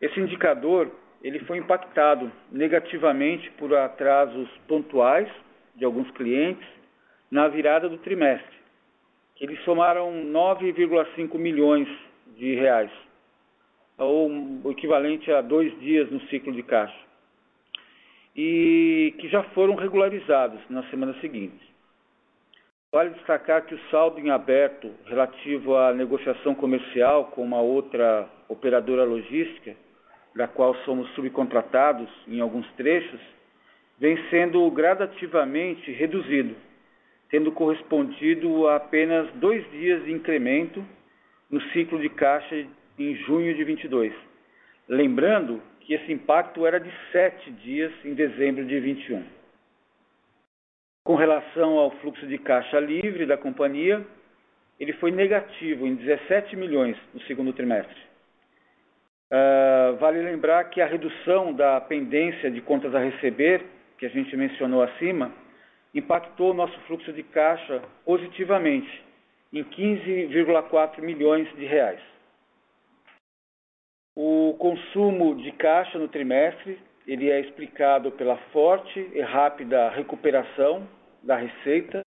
Esse 0.00 0.20
indicador 0.20 0.90
ele 1.22 1.38
foi 1.40 1.58
impactado 1.58 2.30
negativamente 2.52 3.50
por 3.52 3.74
atrasos 3.74 4.48
pontuais 4.68 5.28
de 5.74 5.84
alguns 5.84 6.10
clientes 6.12 6.66
na 7.30 7.48
virada 7.48 7.88
do 7.88 7.98
trimestre, 7.98 8.59
eles 9.40 9.62
somaram 9.64 10.12
9,5 10.26 11.38
milhões 11.38 11.88
de 12.36 12.54
reais, 12.54 12.90
ou 13.96 14.30
o 14.64 14.70
equivalente 14.70 15.30
a 15.32 15.40
dois 15.40 15.78
dias 15.80 16.10
no 16.10 16.20
ciclo 16.28 16.52
de 16.52 16.62
caixa 16.62 17.10
e 18.36 19.14
que 19.18 19.28
já 19.28 19.42
foram 19.54 19.74
regularizados 19.74 20.60
na 20.68 20.82
semana 20.84 21.14
seguinte. 21.20 21.70
Vale 22.92 23.10
destacar 23.10 23.64
que 23.66 23.74
o 23.74 23.80
saldo 23.90 24.18
em 24.18 24.30
aberto 24.30 24.90
relativo 25.06 25.76
à 25.76 25.92
negociação 25.92 26.54
comercial 26.54 27.26
com 27.26 27.42
uma 27.42 27.60
outra 27.60 28.28
operadora 28.48 29.04
logística, 29.04 29.76
da 30.34 30.48
qual 30.48 30.74
somos 30.84 31.08
subcontratados 31.14 32.08
em 32.26 32.40
alguns 32.40 32.66
trechos, 32.72 33.20
vem 33.98 34.16
sendo 34.28 34.68
gradativamente 34.70 35.92
reduzido, 35.92 36.56
tendo 37.30 37.52
correspondido 37.52 38.66
a 38.68 38.76
apenas 38.76 39.30
dois 39.34 39.68
dias 39.70 40.04
de 40.04 40.12
incremento 40.12 40.84
no 41.48 41.60
ciclo 41.72 41.98
de 42.00 42.08
caixa 42.08 42.66
em 42.98 43.14
junho 43.14 43.54
de 43.54 43.64
22. 43.64 44.12
Lembrando 44.88 45.62
que 45.80 45.94
esse 45.94 46.12
impacto 46.12 46.66
era 46.66 46.78
de 46.78 46.90
sete 47.12 47.50
dias 47.52 47.92
em 48.04 48.14
dezembro 48.14 48.64
de 48.64 48.78
21. 48.80 49.24
Com 51.04 51.14
relação 51.14 51.78
ao 51.78 51.90
fluxo 51.98 52.26
de 52.26 52.38
caixa 52.38 52.78
livre 52.78 53.24
da 53.26 53.36
companhia, 53.36 54.04
ele 54.78 54.92
foi 54.94 55.10
negativo 55.10 55.86
em 55.86 55.94
17 55.94 56.56
milhões 56.56 56.96
no 57.14 57.20
segundo 57.22 57.52
trimestre. 57.52 57.96
Uh, 59.32 59.96
vale 59.98 60.20
lembrar 60.22 60.64
que 60.64 60.80
a 60.80 60.86
redução 60.86 61.52
da 61.52 61.80
pendência 61.80 62.50
de 62.50 62.60
contas 62.60 62.94
a 62.94 62.98
receber, 62.98 63.64
que 63.96 64.06
a 64.06 64.08
gente 64.08 64.36
mencionou 64.36 64.82
acima, 64.82 65.32
impactou 65.94 66.54
nosso 66.54 66.78
fluxo 66.80 67.12
de 67.12 67.22
caixa 67.22 67.82
positivamente 68.04 69.04
em 69.52 69.64
15,4 69.64 71.00
milhões 71.00 71.48
de 71.56 71.64
reais. 71.64 72.00
O 74.16 74.54
consumo 74.58 75.34
de 75.36 75.52
caixa 75.52 75.98
no 75.98 76.08
trimestre 76.08 76.78
ele 77.06 77.30
é 77.30 77.40
explicado 77.40 78.12
pela 78.12 78.36
forte 78.52 79.10
e 79.12 79.20
rápida 79.20 79.88
recuperação 79.90 80.86
da 81.22 81.36
receita 81.36 82.02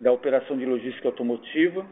da 0.00 0.12
operação 0.12 0.56
de 0.56 0.66
logística 0.66 1.08
automotiva, 1.08 1.86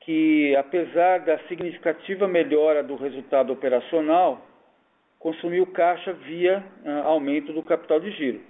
que 0.00 0.56
apesar 0.56 1.20
da 1.20 1.38
significativa 1.40 2.26
melhora 2.26 2.82
do 2.82 2.96
resultado 2.96 3.52
operacional, 3.52 4.46
consumiu 5.18 5.66
caixa 5.66 6.12
via 6.12 6.64
uh, 6.84 7.06
aumento 7.06 7.52
do 7.52 7.62
capital 7.62 8.00
de 8.00 8.10
giro. 8.12 8.40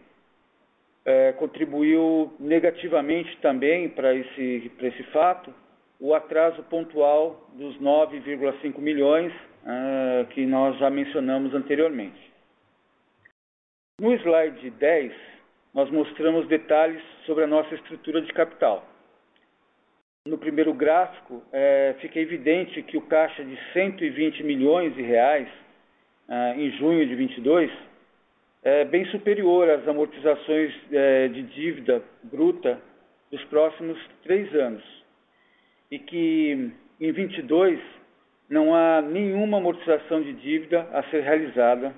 É, 1.11 1.33
contribuiu 1.33 2.35
negativamente 2.39 3.35
também 3.39 3.89
para 3.89 4.15
esse, 4.15 4.71
esse 4.79 5.03
fato 5.05 5.55
o 5.99 6.15
atraso 6.15 6.63
pontual 6.65 7.49
dos 7.55 7.79
9,5 7.79 8.79
milhões 8.79 9.33
uh, 9.33 10.27
que 10.27 10.45
nós 10.45 10.79
já 10.79 10.91
mencionamos 10.91 11.55
anteriormente. 11.55 12.21
No 13.99 14.13
slide 14.17 14.69
10, 14.69 15.13
nós 15.73 15.91
mostramos 15.91 16.47
detalhes 16.47 17.03
sobre 17.25 17.45
a 17.45 17.47
nossa 17.47 17.75
estrutura 17.75 18.21
de 18.21 18.31
capital. 18.35 18.87
no 20.27 20.37
primeiro 20.37 20.75
gráfico, 20.75 21.43
é, 21.51 21.97
fica 22.03 22.21
evidente 22.21 22.83
que 22.83 22.99
o 22.99 23.07
caixa 23.07 23.43
de 23.43 23.59
120 23.73 24.45
milhões 24.45 24.95
de 24.95 25.01
reais 25.01 25.49
ah, 26.29 26.55
em 26.55 26.71
junho 26.73 27.07
de 27.07 27.15
22 27.15 27.88
é 28.69 28.85
bem 28.85 29.05
superior 29.07 29.69
às 29.71 29.87
amortizações 29.89 30.75
é, 30.93 31.29
de 31.29 31.43
dívida 31.43 32.03
bruta 32.25 32.79
dos 33.31 33.43
próximos 33.45 33.99
três 34.23 34.55
anos. 34.55 34.85
E 35.91 35.99
que 35.99 36.71
em 37.01 37.13
22 37.13 37.81
não 38.49 38.75
há 38.75 39.01
nenhuma 39.01 39.59
amortização 39.59 40.23
de 40.23 40.33
dívida 40.35 40.87
a 40.93 41.03
ser 41.05 41.23
realizada 41.23 41.95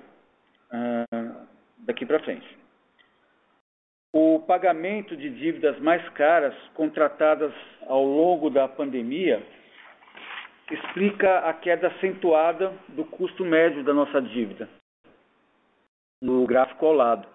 ah, 0.71 1.45
daqui 1.79 2.05
para 2.05 2.19
frente. 2.19 2.47
O 4.13 4.39
pagamento 4.39 5.15
de 5.15 5.29
dívidas 5.29 5.79
mais 5.79 6.07
caras 6.09 6.53
contratadas 6.73 7.53
ao 7.87 8.03
longo 8.03 8.49
da 8.49 8.67
pandemia 8.67 9.41
explica 10.69 11.39
a 11.39 11.53
queda 11.53 11.87
acentuada 11.87 12.73
do 12.89 13.03
custo 13.05 13.43
médio 13.45 13.83
da 13.83 13.93
nossa 13.93 14.21
dívida, 14.21 14.69
no 16.21 16.45
gráfico 16.45 16.85
ao 16.85 16.93
lado, 16.93 17.27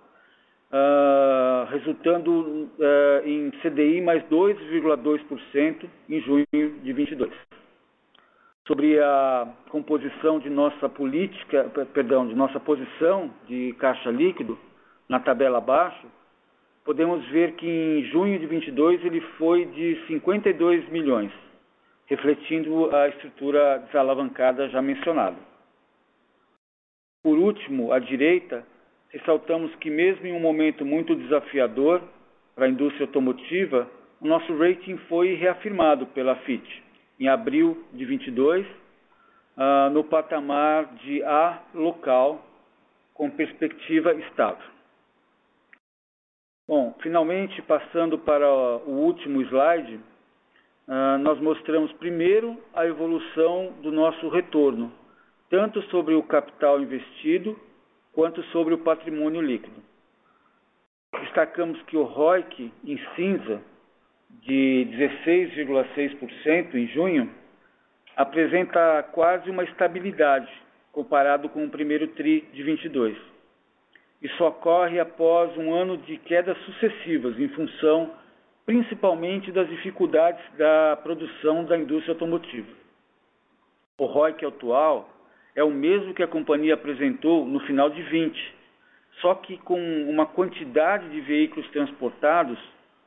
uh, 0.71 1.67
resultando 1.71 2.31
uh, 2.79 3.27
em 3.27 3.51
CDI 3.63 4.01
mais 4.01 4.23
2,2% 4.25 5.89
em 6.09 6.21
junho 6.21 6.47
de 6.53 6.93
22. 6.93 7.33
Sobre 8.67 8.99
a 9.01 9.49
composição 9.71 10.39
de 10.39 10.51
nossa 10.51 10.89
política, 10.89 11.71
perdão, 11.93 12.27
de 12.27 12.35
nossa 12.35 12.59
posição 12.59 13.31
de 13.47 13.75
caixa 13.79 14.11
líquido, 14.11 14.59
na 15.09 15.21
tabela 15.21 15.59
abaixo, 15.59 16.07
podemos 16.85 17.25
ver 17.29 17.53
que 17.53 17.67
em 17.67 18.05
junho 18.11 18.39
de 18.39 18.47
22 18.47 19.05
ele 19.05 19.21
foi 19.39 19.67
de 19.67 20.05
52 20.07 20.89
milhões, 20.89 21.33
refletindo 22.07 22.95
a 22.95 23.09
estrutura 23.09 23.79
desalavancada 23.87 24.69
já 24.69 24.83
mencionada. 24.83 25.37
Por 27.23 27.39
último, 27.39 27.93
à 27.93 27.99
direita, 27.99 28.65
ressaltamos 29.17 29.75
que 29.77 29.89
mesmo 29.89 30.27
em 30.27 30.33
um 30.33 30.41
momento 30.41 30.85
muito 30.85 31.15
desafiador 31.15 32.03
para 32.55 32.67
a 32.67 32.69
indústria 32.69 33.07
automotiva, 33.07 33.89
o 34.21 34.27
nosso 34.27 34.57
rating 34.57 34.97
foi 35.09 35.35
reafirmado 35.35 36.07
pela 36.09 36.37
FIT 36.37 36.85
em 37.19 37.29
abril 37.29 37.83
de 37.95 38.05
22, 38.05 38.67
uh, 38.67 38.71
ah, 39.57 39.91
no 39.91 40.05
patamar 40.05 40.85
de 40.97 41.23
A 41.23 41.63
local, 41.75 42.45
com 43.15 43.31
perspectiva 43.31 44.13
estável. 44.15 44.69
Bom, 46.69 46.95
finalmente, 47.01 47.63
passando 47.63 48.19
para 48.19 48.47
o 48.51 48.91
último 48.91 49.41
slide, 49.41 49.95
uh, 49.95 51.19
nós 51.21 51.41
mostramos 51.41 51.91
primeiro 51.95 52.59
a 52.75 52.85
evolução 52.85 53.73
do 53.83 53.91
nosso 53.91 54.29
retorno, 54.29 54.93
tanto 55.49 55.81
sobre 55.85 56.15
o 56.15 56.23
capital 56.23 56.81
investido 56.81 57.59
quanto 58.17 58.43
sobre 58.45 58.75
o 58.75 58.79
patrimônio 58.79 59.41
líquido. 59.41 59.81
Destacamos 61.21 61.81
que 61.83 61.97
o 61.97 62.03
ROIC 62.03 62.73
em 62.85 62.99
cinza, 63.15 63.63
de 64.43 64.89
16,6% 65.25 66.75
em 66.75 66.89
junho, 66.89 67.33
apresenta 68.17 69.05
quase 69.13 69.49
uma 69.49 69.63
estabilidade 69.63 70.51
comparado 70.91 71.49
com 71.49 71.65
o 71.65 71.71
primeiro 71.71 72.09
TRI 72.09 72.41
de 72.53 72.65
22 72.65 73.37
isso 74.27 74.43
ocorre 74.45 74.99
após 74.99 75.57
um 75.57 75.75
ano 75.75 75.99
de 75.99 76.17
quedas 76.19 76.57
sucessivas, 76.65 77.39
em 77.39 77.49
função 77.49 78.11
principalmente 78.65 79.53
das 79.53 79.69
dificuldades 79.69 80.43
da 80.57 80.99
produção 81.03 81.65
da 81.65 81.79
indústria 81.79 82.15
automotiva. 82.15 82.67
O 83.99 84.07
ROIC 84.07 84.45
atual 84.45 85.09
é 85.57 85.65
o 85.65 85.71
mesmo 85.71 86.13
que 86.13 86.23
a 86.23 86.29
companhia 86.29 86.75
apresentou 86.75 87.47
no 87.47 87.59
final 87.61 87.89
de 87.89 88.03
20, 88.03 88.55
só 89.23 89.35
que 89.35 89.57
com 89.59 89.81
uma 90.09 90.27
quantidade 90.27 91.09
de 91.09 91.21
veículos 91.23 91.69
transportados 91.71 92.59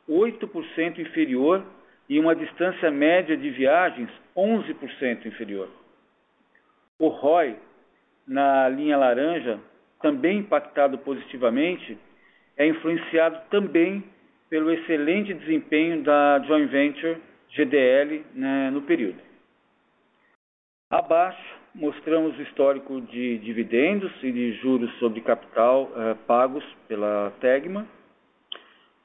8% 0.10 0.98
inferior 0.98 1.64
e 2.10 2.20
uma 2.20 2.36
distância 2.36 2.90
média 2.90 3.38
de 3.38 3.52
viagens 3.52 4.10
11% 4.36 5.28
inferior. 5.28 5.70
O 6.98 7.08
ROI, 7.08 7.56
na 8.28 8.68
linha 8.68 8.98
laranja, 8.98 9.60
também 10.02 10.40
impactado 10.40 10.98
positivamente, 10.98 11.98
é 12.58 12.68
influenciado 12.68 13.40
também 13.52 14.04
pelo 14.50 14.72
excelente 14.72 15.34
desempenho 15.36 16.02
da 16.02 16.40
joint 16.40 16.72
venture 16.72 17.22
GDL 17.52 18.26
né, 18.34 18.72
no 18.72 18.82
período. 18.82 19.22
Abaixo, 20.90 21.59
mostramos 21.74 22.38
o 22.38 22.42
histórico 22.42 23.02
de 23.02 23.38
dividendos 23.40 24.12
e 24.24 24.32
de 24.32 24.54
juros 24.54 24.92
sobre 25.00 25.22
capital 25.22 25.92
eh, 25.96 26.16
pagos 26.26 26.64
pela 26.88 27.32
Tegma. 27.40 27.88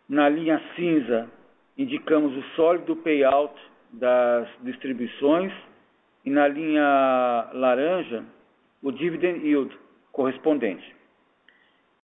Na 0.09 0.29
linha 0.29 0.61
cinza, 0.75 1.31
indicamos 1.77 2.37
o 2.37 2.43
sólido 2.55 2.97
payout 2.97 3.55
das 3.93 4.49
distribuições 4.63 5.53
e 6.25 6.31
na 6.31 6.49
linha 6.49 7.51
laranja, 7.53 8.25
o 8.83 8.91
dividend 8.91 9.47
yield, 9.47 9.77
correspondente. 10.11 10.95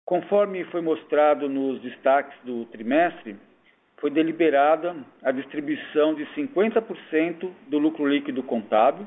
Conforme 0.05 0.65
foi 0.65 0.81
mostrado 0.81 1.49
nos 1.49 1.81
destaques 1.81 2.37
do 2.45 2.65
trimestre, 2.67 3.37
foi 3.99 4.11
deliberada 4.11 4.97
a 5.23 5.31
distribuição 5.31 6.15
de 6.15 6.25
50% 6.35 7.51
do 7.69 7.79
lucro 7.79 8.09
líquido 8.09 8.43
contábil, 8.43 9.07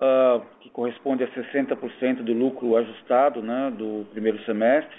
uh, 0.00 0.44
que 0.60 0.70
corresponde 0.70 1.24
a 1.24 1.28
60% 1.28 2.22
do 2.22 2.32
lucro 2.32 2.76
ajustado 2.76 3.42
né, 3.42 3.72
do 3.76 4.06
primeiro 4.10 4.38
semestre, 4.44 4.96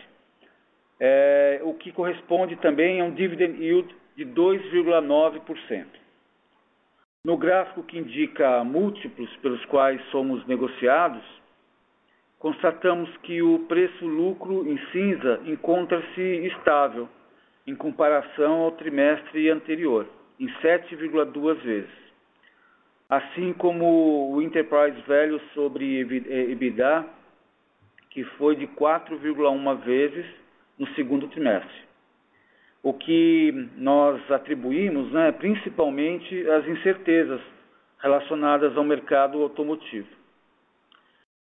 é, 1.00 1.62
o 1.64 1.74
que 1.74 1.92
corresponde 1.92 2.56
também 2.58 3.02
a 3.02 3.04
um 3.04 3.14
dividend 3.14 3.62
yield 3.62 3.96
de 4.16 4.26
2,9%. 4.26 5.86
No 7.24 7.38
gráfico 7.38 7.84
que 7.84 7.98
indica 7.98 8.64
múltiplos 8.64 9.30
pelos 9.38 9.64
quais 9.66 10.02
somos 10.10 10.46
negociados, 10.48 11.22
constatamos 12.40 13.16
que 13.18 13.42
o 13.42 13.60
preço-lucro 13.68 14.68
em 14.68 14.78
cinza 14.92 15.42
encontra-se 15.46 16.22
estável 16.48 17.08
em 17.66 17.76
comparação 17.76 18.62
ao 18.62 18.72
trimestre 18.72 19.50
anterior, 19.50 20.08
em 20.40 20.48
7,2 20.62 21.56
vezes. 21.62 22.07
Assim 23.10 23.54
como 23.54 24.34
o 24.34 24.42
Enterprise 24.42 25.02
Value 25.08 25.40
sobre 25.54 26.02
EBITDA, 26.52 27.06
que 28.10 28.24
foi 28.38 28.56
de 28.56 28.68
4,1 28.68 29.78
vezes 29.78 30.26
no 30.78 30.88
segundo 30.90 31.28
trimestre. 31.30 31.88
O 32.84 32.94
que 32.94 33.70
nós 33.78 34.20
atribuímos 34.32 35.12
né, 35.12 35.32
principalmente 35.32 36.50
às 36.50 36.68
incertezas 36.68 37.42
relacionadas 38.00 38.76
ao 38.78 38.84
mercado 38.84 39.42
automotivo. 39.42 40.08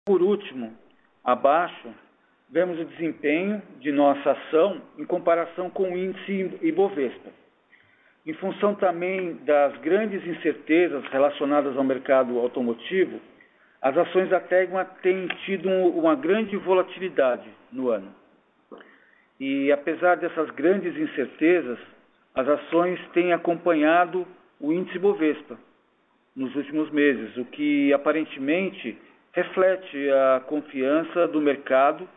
Por 0.05 0.21
último, 0.21 0.77
abaixo, 1.23 1.89
vemos 2.49 2.79
o 2.79 2.85
desempenho 2.85 3.61
de 3.79 3.91
nossa 3.91 4.31
ação 4.31 4.81
em 4.97 5.05
comparação 5.05 5.69
com 5.69 5.91
o 5.93 5.97
índice 5.97 6.59
Ibovespa. 6.61 7.44
Em 8.25 8.33
função 8.33 8.73
também 8.73 9.35
das 9.45 9.77
grandes 9.77 10.25
incertezas 10.25 11.05
relacionadas 11.11 11.77
ao 11.77 11.83
mercado 11.83 12.39
automotivo, 12.39 13.19
as 13.79 13.95
ações 13.95 14.29
da 14.29 14.39
Tegma 14.39 14.83
têm 15.03 15.27
tido 15.45 15.69
uma 15.69 16.15
grande 16.15 16.57
volatilidade 16.57 17.47
no 17.71 17.89
ano. 17.89 18.11
E 19.39 19.71
apesar 19.71 20.15
dessas 20.15 20.49
grandes 20.51 20.97
incertezas, 20.97 21.77
as 22.33 22.47
ações 22.47 22.99
têm 23.13 23.31
acompanhado 23.31 24.25
o 24.59 24.73
índice 24.73 24.97
Bovespa 24.97 25.55
nos 26.35 26.55
últimos 26.55 26.89
meses, 26.89 27.37
o 27.37 27.45
que 27.45 27.93
aparentemente 27.93 28.97
reflete 29.33 30.09
a 30.09 30.39
confiança 30.47 31.27
do 31.27 31.39
mercado 31.39 32.09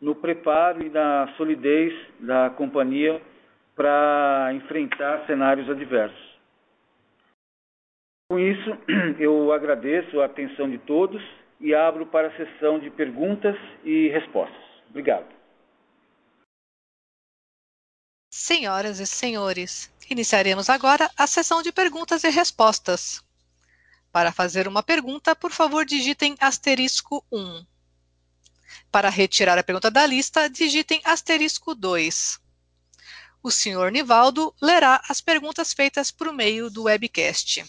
no 0.00 0.16
preparo 0.16 0.84
e 0.84 0.90
na 0.90 1.32
solidez 1.36 1.94
da 2.18 2.50
companhia 2.50 3.20
para 3.74 4.50
enfrentar 4.54 5.26
cenários 5.26 5.68
adversos. 5.68 6.34
Com 8.28 8.38
isso, 8.38 8.70
eu 9.18 9.52
agradeço 9.52 10.20
a 10.20 10.26
atenção 10.26 10.70
de 10.70 10.78
todos 10.78 11.22
e 11.60 11.74
abro 11.74 12.06
para 12.06 12.28
a 12.28 12.36
sessão 12.36 12.78
de 12.78 12.90
perguntas 12.90 13.56
e 13.84 14.08
respostas. 14.08 14.62
Obrigado. 14.88 15.26
Senhoras 18.32 18.98
e 18.98 19.06
senhores, 19.06 19.92
iniciaremos 20.10 20.68
agora 20.68 21.08
a 21.16 21.26
sessão 21.26 21.62
de 21.62 21.72
perguntas 21.72 22.24
e 22.24 22.30
respostas. 22.30 23.22
Para 24.10 24.32
fazer 24.32 24.68
uma 24.68 24.82
pergunta, 24.82 25.34
por 25.34 25.50
favor, 25.50 25.84
digitem 25.84 26.36
asterisco 26.40 27.24
1. 27.32 27.64
Para 28.90 29.08
retirar 29.08 29.58
a 29.58 29.62
pergunta 29.62 29.90
da 29.90 30.06
lista, 30.06 30.48
digitem 30.48 31.00
asterisco 31.04 31.74
2. 31.74 32.40
O 33.44 33.50
senhor 33.50 33.92
Nivaldo 33.92 34.54
lerá 34.62 35.02
as 35.06 35.20
perguntas 35.20 35.74
feitas 35.74 36.10
por 36.10 36.32
meio 36.32 36.70
do 36.70 36.84
webcast. 36.84 37.62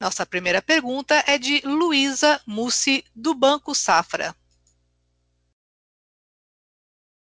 Nossa 0.00 0.24
primeira 0.24 0.62
pergunta 0.62 1.24
é 1.26 1.36
de 1.38 1.60
Luísa 1.66 2.40
Mussi, 2.46 3.04
do 3.16 3.34
Banco 3.34 3.74
Safra. 3.74 4.32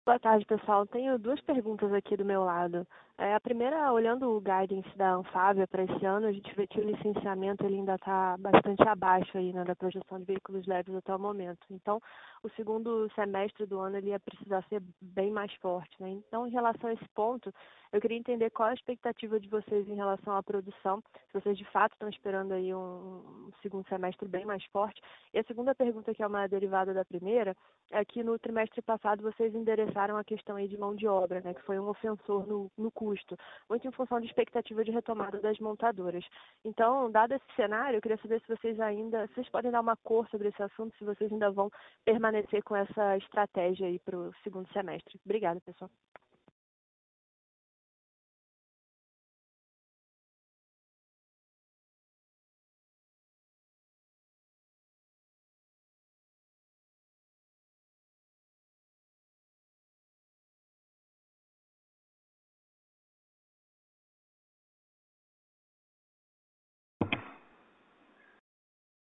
Boa 0.06 0.19
tarde, 0.19 0.45
pessoal. 0.45 0.86
Tenho 0.86 1.17
duas 1.17 1.39
perguntas 1.39 1.93
aqui 1.93 2.17
do 2.17 2.25
meu 2.25 2.43
lado. 2.43 2.86
É, 3.21 3.36
a 3.36 3.39
primeira, 3.41 3.91
olhando 3.91 4.32
o 4.32 4.39
guidance 4.39 4.97
da 4.97 5.15
Anfávia 5.15 5.67
para 5.67 5.84
esse 5.84 6.05
ano, 6.05 6.25
a 6.25 6.32
gente 6.32 6.55
vê 6.55 6.65
que 6.65 6.79
o 6.79 6.84
licenciamento 6.86 7.65
ele 7.65 7.75
ainda 7.75 7.95
está 7.95 8.38
bastante 8.38 8.82
abaixo 8.88 9.38
aí, 9.38 9.51
né, 9.51 9.65
da 9.65 9.75
projeção 9.75 10.19
de 10.19 10.23
veículos 10.23 10.65
leves 10.65 10.95
até 10.95 11.13
o 11.13 11.19
momento. 11.19 11.60
Então, 11.69 12.01
o 12.41 12.49
segundo 12.51 13.12
semestre 13.15 13.65
do 13.65 13.77
ano 13.77 13.97
ele 13.97 14.12
ia 14.12 14.21
precisar 14.21 14.63
ser 14.69 14.82
bem 15.01 15.32
mais 15.32 15.53
forte. 15.55 16.01
Né? 16.01 16.12
Então, 16.12 16.47
em 16.47 16.51
relação 16.51 16.89
a 16.89 16.93
esse 16.93 17.10
ponto, 17.10 17.53
eu 17.91 17.99
queria 17.99 18.17
entender 18.17 18.49
qual 18.52 18.69
a 18.69 18.73
expectativa 18.73 19.39
de 19.39 19.49
vocês 19.49 19.88
em 19.88 19.95
relação 19.95 20.36
à 20.36 20.43
produção, 20.43 21.02
se 21.28 21.34
vocês 21.34 21.58
de 21.58 21.65
fato 21.65 21.93
estão 21.93 22.10
esperando 22.10 22.54
aí 22.54 22.73
um, 22.73 23.52
segundo 23.62 23.88
semestre 23.88 24.28
bem 24.28 24.45
mais 24.45 24.63
forte. 24.65 25.02
E 25.34 25.39
a 25.39 25.43
segunda 25.43 25.73
pergunta, 25.73 26.13
que 26.13 26.21
é 26.21 26.28
uma 26.28 26.47
derivada 26.47 26.93
da 26.93 27.04
primeira, 27.04 27.56
é 27.91 28.06
que 28.06 28.23
no 28.23 28.38
trimestre 28.38 28.82
passado 28.82 29.23
vocês 29.23 29.54
endereçaram 29.56 30.17
a 30.17 30.23
questão 30.23 30.56
aí 30.56 30.67
de 30.67 30.78
mão 30.78 30.95
de 30.95 31.08
obra, 31.08 31.41
né, 31.41 31.54
que 31.54 31.63
foi 31.63 31.80
um 31.80 31.88
ofensor 31.88 32.45
no, 32.47 32.71
no 32.78 32.91
custo 32.91 33.36
muito 33.69 33.88
em 33.88 33.91
função 33.91 34.19
de 34.19 34.28
expectativa 34.28 34.84
de 34.84 34.91
retomada 34.91 35.39
das 35.39 35.58
montadoras. 35.60 36.25
Então, 36.63 37.10
dado 37.12 37.34
esse 37.34 37.56
cenário, 37.56 37.97
eu 37.97 38.02
queria 38.02 38.17
saber 38.17 38.41
se 38.41 38.47
vocês 38.47 38.80
ainda, 38.80 39.28
vocês 39.28 39.49
podem 39.49 39.71
dar 39.71 39.82
uma 39.82 39.95
cor 39.97 40.28
sobre 40.30 40.49
esse 40.49 40.62
assunto, 40.62 40.95
se 40.97 41.04
vocês 41.04 41.32
ainda 41.32 41.52
vão 41.52 41.71
permanecer 42.06 42.63
com 42.63 42.75
essa 42.75 43.17
estratégia 43.17 43.88
aí 43.88 43.99
para 43.99 44.17
o 44.17 44.34
segundo 44.43 44.71
semestre. 44.73 45.19
Obrigada, 45.25 45.60
pessoal. 45.62 45.89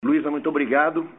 Luísa, 0.05 0.29
muito 0.29 0.47
obrigado. 0.47 1.09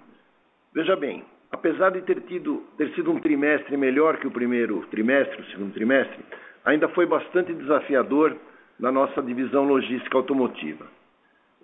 Veja 0.73 0.95
bem, 0.95 1.25
apesar 1.51 1.91
de 1.91 2.03
ter, 2.03 2.21
tido, 2.21 2.63
ter 2.79 2.89
sido 2.95 3.11
um 3.11 3.19
trimestre 3.19 3.77
melhor 3.77 4.19
que 4.19 4.29
o 4.29 4.31
primeiro 4.31 4.87
trimestre, 4.93 5.43
o 5.43 5.45
segundo 5.47 5.75
trimestre, 5.75 6.25
ainda 6.65 6.89
foi 6.91 7.05
bastante 7.05 7.53
desafiador 7.53 8.37
na 8.79 8.93
nossa 8.93 9.21
divisão 9.21 9.65
logística 9.65 10.17
automotiva. 10.17 10.87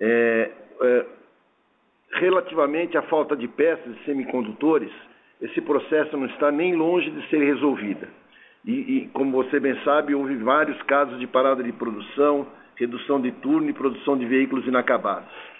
É, 0.00 0.50
é, 0.80 1.06
relativamente 2.14 2.98
à 2.98 3.02
falta 3.02 3.37
de 3.37 3.46
peças 3.46 3.96
e 3.96 4.04
semicondutores, 4.04 4.90
esse 5.40 5.61
processo 5.61 6.16
não 6.16 6.26
está 6.26 6.50
nem 6.50 6.74
longe 6.74 7.08
de 7.08 7.28
ser 7.28 7.38
resolvida. 7.38 8.08
E, 8.64 8.72
e, 8.72 9.08
como 9.12 9.30
você 9.30 9.61
bem 9.61 9.78
sabe, 9.85 10.12
houve 10.12 10.35
vários 10.37 10.80
casos 10.82 11.20
de 11.20 11.28
parada 11.28 11.62
de 11.62 11.70
produção, 11.70 12.48
redução 12.74 13.20
de 13.20 13.30
turno 13.30 13.70
e 13.70 13.72
produção 13.72 14.18
de 14.18 14.26
veículos 14.26 14.66
inacabados. 14.66 15.52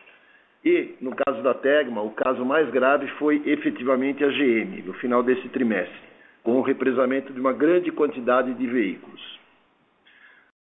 E, 0.65 0.95
no 1.01 1.15
caso 1.15 1.43
da 1.43 1.55
Tegma, 1.55 2.03
o 2.03 2.11
caso 2.11 2.45
mais 2.45 2.71
grave 2.71 3.09
foi 3.19 3.43
efetivamente 3.47 4.23
a 4.25 4.29
GM, 4.29 4.83
no 4.85 4.93
final 4.95 5.23
desse 5.23 5.49
trimestre, 5.49 5.99
com 6.43 6.53
o 6.59 6.63
represamento 6.63 7.33
de 7.33 7.41
uma 7.41 7.53
grande 7.53 7.91
quantidade 7.91 8.55
de 8.55 8.67
veículos. 8.67 9.41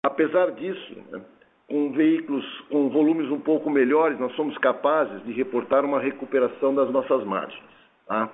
Apesar 0.03 0.51
disso, 0.53 0.97
né, 1.11 1.21
com 1.69 1.93
veículos 1.93 2.45
com 2.71 2.89
volumes 2.89 3.31
um 3.31 3.39
pouco 3.39 3.71
melhores, 3.71 4.19
nós 4.19 4.35
somos 4.35 4.57
capazes 4.59 5.23
de 5.25 5.33
reportar 5.33 5.85
uma 5.85 6.01
recuperação 6.01 6.75
das 6.75 6.91
nossas 6.91 7.25
margens, 7.25 7.63
tá? 8.07 8.31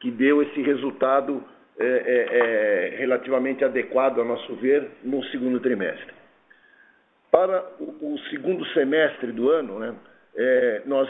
que 0.00 0.10
deu 0.10 0.42
esse 0.42 0.60
resultado 0.62 1.44
é, 1.78 1.86
é, 1.86 2.38
é, 2.94 2.96
relativamente 2.98 3.64
adequado, 3.64 4.20
a 4.20 4.24
nosso 4.24 4.54
ver, 4.56 4.90
no 5.02 5.22
segundo 5.24 5.60
trimestre. 5.60 6.12
Para 7.30 7.64
o, 7.78 8.14
o 8.14 8.18
segundo 8.30 8.64
semestre 8.66 9.32
do 9.32 9.48
ano, 9.48 9.78
né, 9.78 9.94
é, 10.36 10.82
nós 10.86 11.08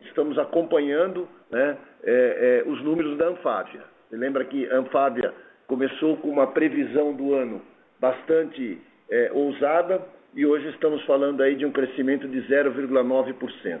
estamos 0.00 0.38
acompanhando 0.38 1.28
né, 1.50 1.76
é, 2.02 2.62
é, 2.66 2.68
os 2.68 2.82
números 2.82 3.16
da 3.16 3.28
Anfávia. 3.28 3.82
Você 4.08 4.16
lembra 4.16 4.44
que 4.44 4.68
a 4.70 4.76
Anfávia 4.76 5.32
começou 5.66 6.16
com 6.18 6.28
uma 6.28 6.48
previsão 6.48 7.14
do 7.14 7.34
ano 7.34 7.62
bastante 7.98 8.78
é, 9.10 9.30
ousada 9.32 10.02
e 10.34 10.44
hoje 10.44 10.68
estamos 10.68 11.02
falando 11.04 11.42
aí 11.42 11.54
de 11.54 11.64
um 11.64 11.72
crescimento 11.72 12.28
de 12.28 12.42
0,9%. 12.42 13.78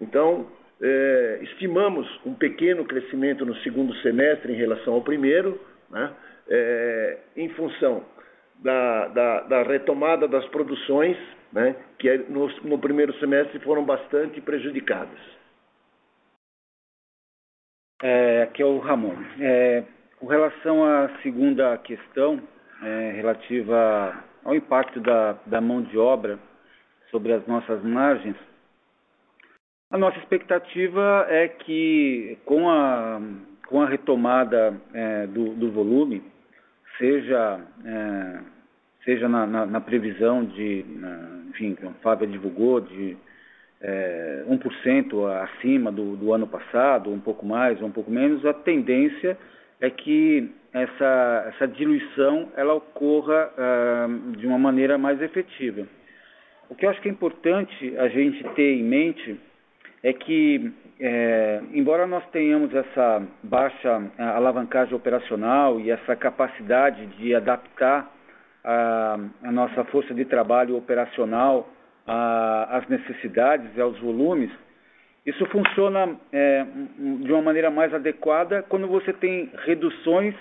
Então, 0.00 0.46
é, 0.80 1.38
estimamos 1.42 2.08
um 2.24 2.34
pequeno 2.34 2.84
crescimento 2.84 3.44
no 3.44 3.54
segundo 3.56 3.94
semestre 3.96 4.52
em 4.52 4.56
relação 4.56 4.94
ao 4.94 5.02
primeiro, 5.02 5.60
né, 5.90 6.10
é, 6.48 7.18
em 7.36 7.48
função 7.50 8.04
da, 8.62 9.08
da, 9.08 9.40
da 9.42 9.62
retomada 9.62 10.26
das 10.26 10.46
produções 10.46 11.16
né, 11.52 11.76
que 11.98 12.08
é 12.08 12.18
no, 12.18 12.48
no 12.62 12.78
primeiro 12.78 13.12
semestre 13.18 13.58
foram 13.60 13.84
bastante 13.84 14.40
prejudicadas. 14.40 15.18
É, 18.02 18.42
aqui 18.42 18.62
é 18.62 18.66
o 18.66 18.78
Ramon. 18.78 19.14
É, 19.38 19.84
com 20.18 20.26
relação 20.26 20.84
à 20.84 21.08
segunda 21.22 21.76
questão, 21.78 22.40
é, 22.82 23.12
relativa 23.12 24.24
ao 24.44 24.54
impacto 24.54 24.98
da, 25.00 25.34
da 25.46 25.60
mão 25.60 25.82
de 25.82 25.96
obra 25.96 26.38
sobre 27.10 27.32
as 27.32 27.46
nossas 27.46 27.82
margens, 27.84 28.36
a 29.90 29.98
nossa 29.98 30.18
expectativa 30.18 31.26
é 31.28 31.46
que 31.48 32.38
com 32.46 32.68
a, 32.68 33.20
com 33.68 33.82
a 33.82 33.86
retomada 33.86 34.80
é, 34.94 35.26
do, 35.26 35.54
do, 35.54 35.70
volume, 35.70 36.24
seja 36.96 37.60
é, 37.84 38.40
seja 39.04 39.28
na, 39.28 39.46
na, 39.46 39.66
na 39.66 39.80
previsão 39.80 40.44
de, 40.44 40.84
na, 40.88 41.42
enfim, 41.50 41.74
que 41.74 41.84
o 41.84 41.90
Fábio 42.02 42.26
divulgou, 42.26 42.80
de 42.80 43.16
é, 43.80 44.44
1% 44.48 45.42
acima 45.42 45.90
do, 45.90 46.16
do 46.16 46.32
ano 46.32 46.46
passado, 46.46 47.10
um 47.10 47.20
pouco 47.20 47.44
mais 47.44 47.80
ou 47.80 47.88
um 47.88 47.92
pouco 47.92 48.10
menos, 48.10 48.44
a 48.46 48.54
tendência 48.54 49.36
é 49.80 49.90
que 49.90 50.50
essa, 50.72 51.44
essa 51.48 51.68
diluição 51.68 52.48
ela 52.56 52.74
ocorra 52.74 53.50
uh, 53.50 54.36
de 54.36 54.46
uma 54.46 54.58
maneira 54.58 54.96
mais 54.96 55.20
efetiva. 55.20 55.86
O 56.70 56.74
que 56.74 56.86
eu 56.86 56.90
acho 56.90 57.02
que 57.02 57.08
é 57.08 57.12
importante 57.12 57.94
a 57.98 58.08
gente 58.08 58.42
ter 58.54 58.74
em 58.74 58.84
mente 58.84 59.38
é 60.02 60.12
que, 60.12 60.72
é, 60.98 61.60
embora 61.74 62.06
nós 62.06 62.24
tenhamos 62.30 62.74
essa 62.74 63.22
baixa 63.42 64.02
alavancagem 64.18 64.94
operacional 64.94 65.78
e 65.80 65.90
essa 65.90 66.16
capacidade 66.16 67.06
de 67.18 67.34
adaptar 67.34 68.10
a, 68.64 69.18
a 69.42 69.52
nossa 69.52 69.84
força 69.84 70.14
de 70.14 70.24
trabalho 70.24 70.76
operacional 70.76 71.68
às 72.06 72.86
necessidades 72.88 73.68
e 73.76 73.80
aos 73.80 73.98
volumes, 74.00 74.50
isso 75.24 75.46
funciona 75.46 76.16
é, 76.32 76.66
de 77.20 77.32
uma 77.32 77.42
maneira 77.42 77.70
mais 77.70 77.94
adequada 77.94 78.64
quando 78.68 78.88
você 78.88 79.12
tem 79.12 79.50
reduções 79.64 80.34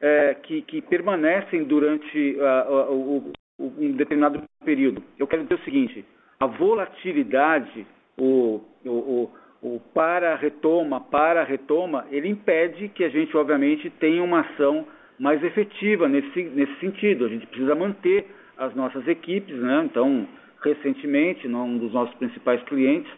é, 0.00 0.34
que, 0.34 0.62
que, 0.62 0.82
permanecem 0.82 1.64
durante 1.64 2.36
uh, 2.36 2.92
o, 2.92 3.32
o, 3.58 3.64
um 3.78 3.92
determinado 3.92 4.42
período. 4.64 5.02
Eu 5.18 5.26
quero 5.26 5.42
dizer 5.42 5.54
o 5.54 5.64
seguinte: 5.64 6.04
a 6.38 6.46
volatilidade, 6.46 7.86
o, 8.18 8.60
o, 8.84 9.30
o 9.62 9.80
para-retoma, 9.94 11.00
para-retoma, 11.00 12.06
ele 12.10 12.28
impede 12.28 12.88
que 12.90 13.04
a 13.04 13.08
gente, 13.08 13.36
obviamente, 13.36 13.90
tenha 13.90 14.22
uma 14.22 14.40
ação 14.40 14.86
mais 15.18 15.42
efetiva 15.42 16.08
nesse, 16.08 16.42
nesse 16.42 16.74
sentido. 16.80 17.26
A 17.26 17.28
gente 17.28 17.46
precisa 17.46 17.74
manter 17.74 18.26
as 18.56 18.74
nossas 18.74 19.06
equipes, 19.06 19.56
né? 19.56 19.84
Então, 19.84 20.26
recentemente, 20.62 21.46
um 21.46 21.78
dos 21.78 21.92
nossos 21.92 22.14
principais 22.16 22.62
clientes, 22.64 23.10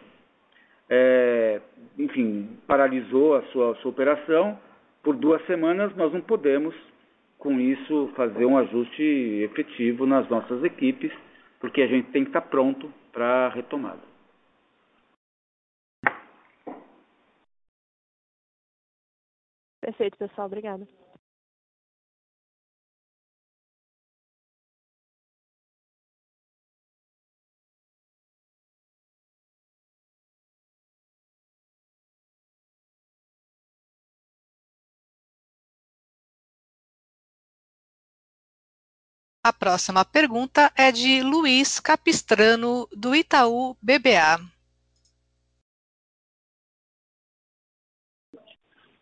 é, 0.89 1.61
enfim, 1.97 2.57
paralisou 2.67 3.35
a 3.35 3.41
sua, 3.43 3.75
sua 3.75 3.91
operação. 3.91 4.59
Por 5.03 5.15
duas 5.15 5.43
semanas, 5.45 5.95
nós 5.95 6.13
não 6.13 6.21
podemos, 6.21 6.75
com 7.37 7.59
isso, 7.59 8.11
fazer 8.15 8.45
um 8.45 8.57
ajuste 8.57 9.03
efetivo 9.43 10.05
nas 10.05 10.27
nossas 10.29 10.63
equipes, 10.63 11.11
porque 11.59 11.81
a 11.81 11.87
gente 11.87 12.11
tem 12.11 12.23
que 12.23 12.29
estar 12.29 12.41
pronto 12.41 12.91
para 13.11 13.47
a 13.47 13.49
retomada. 13.49 14.11
Perfeito, 19.81 20.17
pessoal. 20.17 20.45
Obrigada. 20.45 20.87
A 39.43 39.51
próxima 39.51 40.05
pergunta 40.05 40.71
é 40.77 40.91
de 40.91 41.23
Luiz 41.23 41.79
Capistrano, 41.79 42.87
do 42.95 43.15
Itaú 43.15 43.75
BBA. 43.81 44.37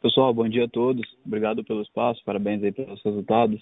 Pessoal, 0.02 0.34
bom 0.34 0.48
dia 0.48 0.64
a 0.64 0.70
todos. 0.70 1.06
Obrigado 1.26 1.62
pelo 1.66 1.82
espaço, 1.82 2.24
parabéns 2.24 2.64
aí 2.64 2.72
pelos 2.72 3.04
resultados. 3.04 3.62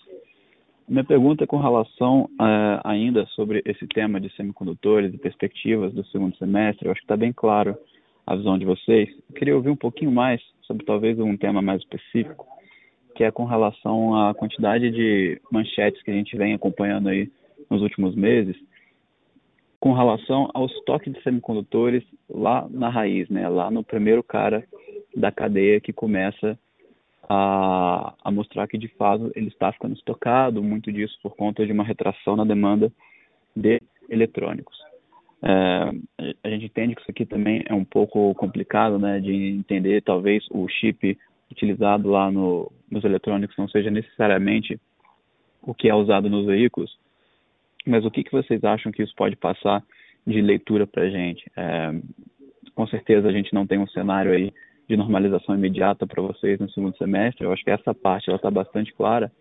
Minha 0.87 1.03
pergunta 1.03 1.45
é 1.45 1.47
com 1.47 1.57
relação 1.57 2.29
uh, 2.39 2.79
ainda 2.83 3.25
sobre 3.29 3.63
esse 3.65 3.87
tema 3.87 4.21
de 4.21 4.29
semicondutores 4.35 5.11
e 5.11 5.17
perspectivas 5.17 5.91
do 5.95 6.05
segundo 6.05 6.37
semestre. 6.37 6.85
Eu 6.85 6.91
acho 6.91 7.01
que 7.01 7.05
está 7.05 7.17
bem 7.17 7.33
claro 7.33 7.75
a 8.23 8.35
visão 8.35 8.55
de 8.55 8.65
vocês. 8.65 9.09
Eu 9.27 9.35
queria 9.35 9.55
ouvir 9.55 9.71
um 9.71 9.75
pouquinho 9.75 10.11
mais 10.11 10.39
sobre 10.61 10.85
talvez 10.85 11.17
um 11.17 11.35
tema 11.35 11.59
mais 11.59 11.81
específico, 11.81 12.45
que 13.17 13.23
é 13.23 13.31
com 13.31 13.45
relação 13.45 14.15
à 14.15 14.35
quantidade 14.35 14.91
de 14.91 15.41
manchetes 15.51 16.03
que 16.03 16.11
a 16.11 16.13
gente 16.13 16.37
vem 16.37 16.53
acompanhando 16.53 17.09
aí 17.09 17.31
nos 17.67 17.81
últimos 17.81 18.13
meses, 18.15 18.55
com 19.79 19.91
relação 19.91 20.51
ao 20.53 20.67
estoque 20.67 21.09
de 21.09 21.19
semicondutores 21.23 22.03
lá 22.29 22.67
na 22.69 22.89
raiz, 22.89 23.27
né, 23.27 23.49
lá 23.49 23.71
no 23.71 23.83
primeiro 23.83 24.21
cara 24.21 24.63
da 25.15 25.31
cadeia 25.31 25.81
que 25.81 25.91
começa 25.91 26.57
a, 27.27 28.13
a 28.23 28.29
mostrar 28.29 28.67
que 28.67 28.77
de 28.77 28.87
fato 28.89 29.31
ele 29.35 29.47
está 29.47 29.71
ficando 29.71 29.95
estocado, 29.95 30.61
muito 30.61 30.91
disso 30.91 31.17
por 31.23 31.35
conta 31.35 31.65
de 31.65 31.71
uma 31.71 31.83
retração 31.83 32.35
na 32.35 32.45
demanda 32.45 32.91
de 33.55 33.81
eletrônicos. 34.07 34.77
É, 35.41 36.29
a 36.43 36.49
gente 36.49 36.65
entende 36.65 36.93
que 36.93 37.01
isso 37.01 37.11
aqui 37.11 37.25
também 37.25 37.63
é 37.65 37.73
um 37.73 37.83
pouco 37.83 38.35
complicado, 38.35 38.99
né, 38.99 39.19
de 39.19 39.33
entender 39.33 40.03
talvez 40.03 40.45
o 40.51 40.67
chip 40.67 41.17
utilizado 41.51 42.09
lá 42.09 42.31
no, 42.31 42.71
nos 42.89 43.03
eletrônicos 43.03 43.57
não 43.57 43.67
seja 43.67 43.89
necessariamente 43.89 44.79
o 45.61 45.73
que 45.73 45.89
é 45.89 45.95
usado 45.95 46.29
nos 46.29 46.45
veículos, 46.45 46.97
mas 47.85 48.05
o 48.05 48.11
que, 48.11 48.23
que 48.23 48.31
vocês 48.31 48.63
acham 48.63 48.91
que 48.91 49.03
isso 49.03 49.13
pode 49.15 49.35
passar 49.35 49.83
de 50.25 50.41
leitura 50.41 50.85
para 50.85 51.03
a 51.03 51.09
gente? 51.09 51.49
É, 51.55 51.93
com 52.75 52.87
certeza 52.87 53.27
a 53.27 53.31
gente 53.31 53.53
não 53.53 53.65
tem 53.65 53.79
um 53.79 53.87
cenário 53.87 54.31
aí 54.31 54.53
de 54.87 54.95
normalização 54.95 55.55
imediata 55.55 56.05
para 56.07 56.21
vocês 56.21 56.59
no 56.59 56.69
segundo 56.69 56.97
semestre. 56.97 57.45
Eu 57.45 57.51
acho 57.51 57.63
que 57.63 57.71
essa 57.71 57.93
parte 57.93 58.31
está 58.31 58.49
bastante 58.49 58.93
clara, 58.93 59.31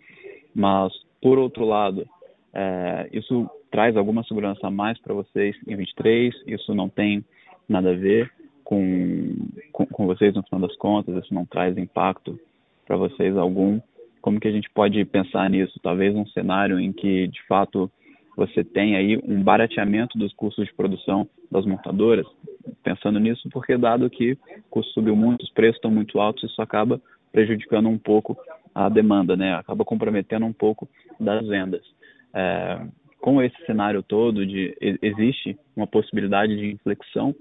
mas 0.55 0.92
por 1.21 1.38
outro 1.38 1.64
lado, 1.64 2.09
é, 2.53 3.09
isso 3.12 3.49
traz 3.71 3.97
alguma 3.97 4.25
segurança 4.25 4.66
a 4.66 4.71
mais 4.71 4.99
para 5.01 5.14
vocês 5.14 5.57
em 5.66 5.77
23. 5.77 6.35
Isso 6.47 6.75
não 6.75 6.88
tem 6.88 7.25
nada 7.69 7.90
a 7.90 7.95
ver 7.95 8.31
com, 8.66 9.33
com, 9.70 9.87
com 9.87 10.07
vocês 10.07 10.35
no 10.35 10.42
final 10.42 10.61
das 10.66 10.76
contas. 10.76 11.24
Isso 11.24 11.33
não 11.33 11.46
traz 11.46 11.79
impacto 11.79 12.38
para 12.85 12.96
vocês 12.96 13.37
algum. 13.37 13.81
Como 14.20 14.40
que 14.40 14.48
a 14.48 14.50
gente 14.50 14.68
pode 14.70 15.05
pensar 15.05 15.48
nisso? 15.48 15.79
Talvez 15.81 16.14
um 16.16 16.26
cenário 16.26 16.81
em 16.81 16.92
que 16.92 17.29
de 17.29 17.40
fato 17.46 17.88
você 18.37 18.64
tem 18.64 18.96
aí 18.96 19.18
um 19.24 19.40
barateamento 19.40 20.18
dos 20.18 20.35
custos 20.35 20.66
de 20.66 20.74
produção 20.74 21.29
das 21.50 21.64
montadoras, 21.64 22.26
pensando 22.83 23.20
nisso, 23.20 23.48
porque 23.50 23.79
dado 23.79 24.11
que 24.11 24.33
o 24.33 24.38
custo 24.68 24.92
subiu 24.92 25.14
muito, 25.14 25.44
os 25.44 25.50
preços 25.50 25.76
estão 25.76 25.90
muito 25.90 26.18
altos, 26.18 26.50
isso 26.50 26.61
acaba 26.61 27.00
prejudicando 27.33 27.88
um 27.88 27.96
pouco 27.96 28.37
a 28.74 28.88
demanda, 28.88 29.37
né? 29.37 29.55
Acaba 29.55 29.85
comprometendo 29.85 30.44
um 30.44 30.52
pouco 30.52 30.88
das 31.20 31.46
vendas. 31.46 31.83
É, 32.35 32.81
com 33.20 33.40
esse 33.40 33.57
cenário 33.64 34.02
todo, 34.02 34.44
de, 34.44 34.76
existe 35.00 35.57
uma 35.76 35.87
possibilidade 35.87 36.57
de 36.57 36.72
inflexão 36.72 37.33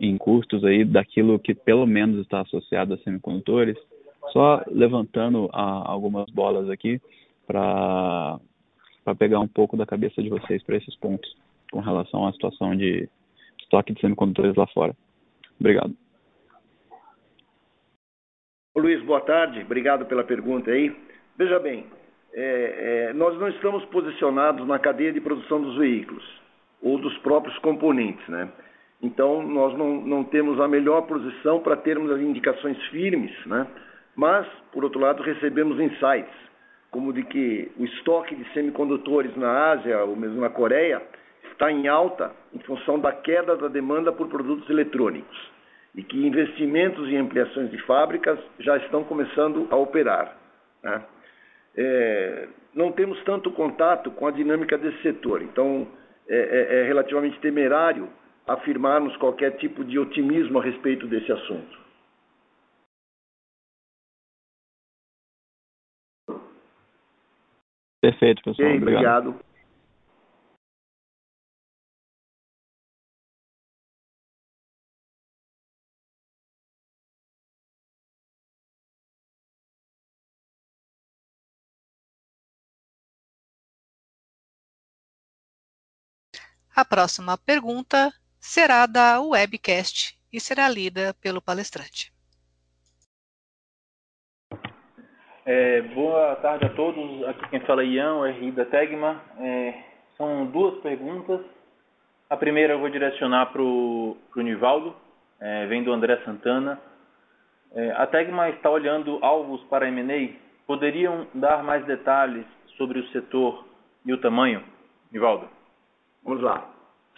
em 0.00 0.16
custos 0.18 0.64
aí 0.64 0.84
daquilo 0.84 1.38
que 1.38 1.54
pelo 1.54 1.86
menos 1.86 2.20
está 2.20 2.40
associado 2.40 2.94
a 2.94 2.98
semicondutores. 2.98 3.76
Só 4.32 4.62
levantando 4.68 5.50
a, 5.52 5.90
algumas 5.90 6.26
bolas 6.30 6.70
aqui 6.70 7.00
para 7.46 8.38
para 9.04 9.16
pegar 9.16 9.40
um 9.40 9.48
pouco 9.48 9.76
da 9.76 9.84
cabeça 9.84 10.22
de 10.22 10.28
vocês 10.28 10.62
para 10.62 10.76
esses 10.76 10.94
pontos 10.96 11.34
com 11.72 11.80
relação 11.80 12.26
à 12.26 12.32
situação 12.32 12.76
de 12.76 13.08
estoque 13.58 13.92
de 13.92 14.00
semicondutores 14.00 14.54
lá 14.54 14.66
fora. 14.68 14.94
Obrigado. 15.58 15.94
Luiz, 18.76 19.02
boa 19.04 19.20
tarde. 19.20 19.60
Obrigado 19.60 20.06
pela 20.06 20.24
pergunta 20.24 20.70
aí. 20.70 20.94
Veja 21.36 21.58
bem, 21.58 21.86
é, 22.32 23.08
é, 23.08 23.12
nós 23.12 23.38
não 23.38 23.48
estamos 23.48 23.84
posicionados 23.86 24.66
na 24.66 24.78
cadeia 24.78 25.12
de 25.12 25.20
produção 25.20 25.60
dos 25.60 25.76
veículos 25.76 26.24
ou 26.80 26.98
dos 26.98 27.16
próprios 27.18 27.56
componentes, 27.58 28.26
né? 28.28 28.50
Então, 29.02 29.42
nós 29.42 29.76
não, 29.76 30.00
não 30.00 30.24
temos 30.24 30.60
a 30.60 30.68
melhor 30.68 31.02
posição 31.02 31.58
para 31.60 31.76
termos 31.76 32.10
as 32.12 32.20
indicações 32.20 32.80
firmes, 32.86 33.32
né? 33.46 33.66
Mas, 34.14 34.46
por 34.72 34.84
outro 34.84 35.00
lado, 35.00 35.22
recebemos 35.22 35.80
insights 35.80 36.42
como 36.92 37.12
de 37.12 37.24
que 37.24 37.72
o 37.78 37.84
estoque 37.84 38.36
de 38.36 38.44
semicondutores 38.52 39.34
na 39.34 39.70
Ásia 39.72 40.04
ou 40.04 40.14
mesmo 40.14 40.40
na 40.40 40.50
Coreia 40.50 41.02
está 41.50 41.72
em 41.72 41.88
alta 41.88 42.30
em 42.54 42.58
função 42.60 42.98
da 43.00 43.10
queda 43.10 43.56
da 43.56 43.66
demanda 43.66 44.12
por 44.12 44.28
produtos 44.28 44.68
eletrônicos 44.68 45.50
e 45.94 46.02
que 46.02 46.26
investimentos 46.26 47.08
em 47.08 47.16
ampliações 47.16 47.70
de 47.70 47.78
fábricas 47.82 48.38
já 48.60 48.76
estão 48.76 49.04
começando 49.04 49.66
a 49.70 49.76
operar. 49.76 50.36
Né? 50.82 51.02
É, 51.76 52.48
não 52.74 52.92
temos 52.92 53.22
tanto 53.24 53.50
contato 53.50 54.10
com 54.10 54.26
a 54.26 54.30
dinâmica 54.30 54.76
desse 54.76 55.00
setor, 55.02 55.42
então 55.42 55.88
é, 56.28 56.36
é, 56.36 56.80
é 56.80 56.82
relativamente 56.84 57.40
temerário 57.40 58.08
afirmarmos 58.46 59.16
qualquer 59.16 59.56
tipo 59.58 59.84
de 59.84 59.98
otimismo 59.98 60.58
a 60.58 60.62
respeito 60.62 61.06
desse 61.06 61.30
assunto. 61.32 61.80
Perfeito, 68.00 68.42
pessoal. 68.42 68.68
Okay, 68.68 68.78
obrigado. 68.78 69.28
obrigado. 69.28 69.52
A 86.74 86.84
próxima 86.86 87.36
pergunta 87.36 88.12
será 88.42 88.86
da 88.86 89.20
webcast 89.22 90.18
e 90.32 90.40
será 90.40 90.68
lida 90.68 91.14
pelo 91.22 91.40
palestrante. 91.40 92.12
É, 95.46 95.80
boa 95.82 96.34
tarde 96.36 96.66
a 96.66 96.68
todos. 96.70 97.22
Aqui 97.28 97.48
quem 97.50 97.60
fala 97.60 97.82
é 97.82 97.86
Ian, 97.86 98.14
o 98.14 98.26
RI 98.26 98.50
da 98.50 98.64
Tegma. 98.64 99.22
É, 99.38 99.74
são 100.16 100.46
duas 100.46 100.80
perguntas. 100.82 101.40
A 102.28 102.36
primeira 102.36 102.74
eu 102.74 102.80
vou 102.80 102.90
direcionar 102.90 103.52
para 103.52 103.62
o 103.62 104.16
Nivaldo, 104.36 104.96
é, 105.38 105.66
vem 105.66 105.84
do 105.84 105.92
André 105.92 106.16
Santana. 106.24 106.80
É, 107.72 107.92
a 107.92 108.06
Tegma 108.06 108.48
está 108.50 108.68
olhando 108.68 109.18
alvos 109.22 109.62
para 109.64 109.86
M&A. 109.88 110.36
Poderiam 110.66 111.28
dar 111.32 111.62
mais 111.62 111.84
detalhes 111.86 112.46
sobre 112.76 112.98
o 112.98 113.08
setor 113.10 113.66
e 114.04 114.12
o 114.12 114.20
tamanho, 114.20 114.64
Nivaldo? 115.12 115.48
Vamos 116.24 116.42
lá. 116.42 116.71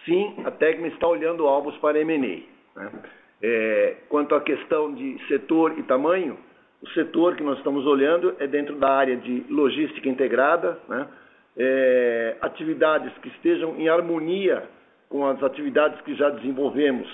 Sim, 0.05 0.35
a 0.45 0.51
Tegma 0.51 0.87
está 0.89 1.07
olhando 1.09 1.47
alvos 1.47 1.77
para 1.79 1.99
M&A. 2.01 2.81
Né? 2.81 2.93
É, 3.43 3.97
quanto 4.09 4.35
à 4.35 4.41
questão 4.41 4.95
de 4.95 5.19
setor 5.29 5.79
e 5.79 5.83
tamanho, 5.83 6.39
o 6.83 6.89
setor 6.91 7.37
que 7.37 7.43
nós 7.43 7.57
estamos 7.59 7.87
olhando 7.87 8.35
é 8.39 8.47
dentro 8.47 8.77
da 8.77 8.91
área 8.91 9.17
de 9.17 9.45
logística 9.49 10.09
integrada, 10.09 10.79
né? 10.89 11.09
é, 11.57 12.37
atividades 12.43 13.13
que 13.19 13.29
estejam 13.29 13.77
em 13.77 13.89
harmonia 13.89 14.69
com 15.09 15.27
as 15.27 15.43
atividades 15.43 16.01
que 16.03 16.15
já 16.15 16.29
desenvolvemos, 16.29 17.09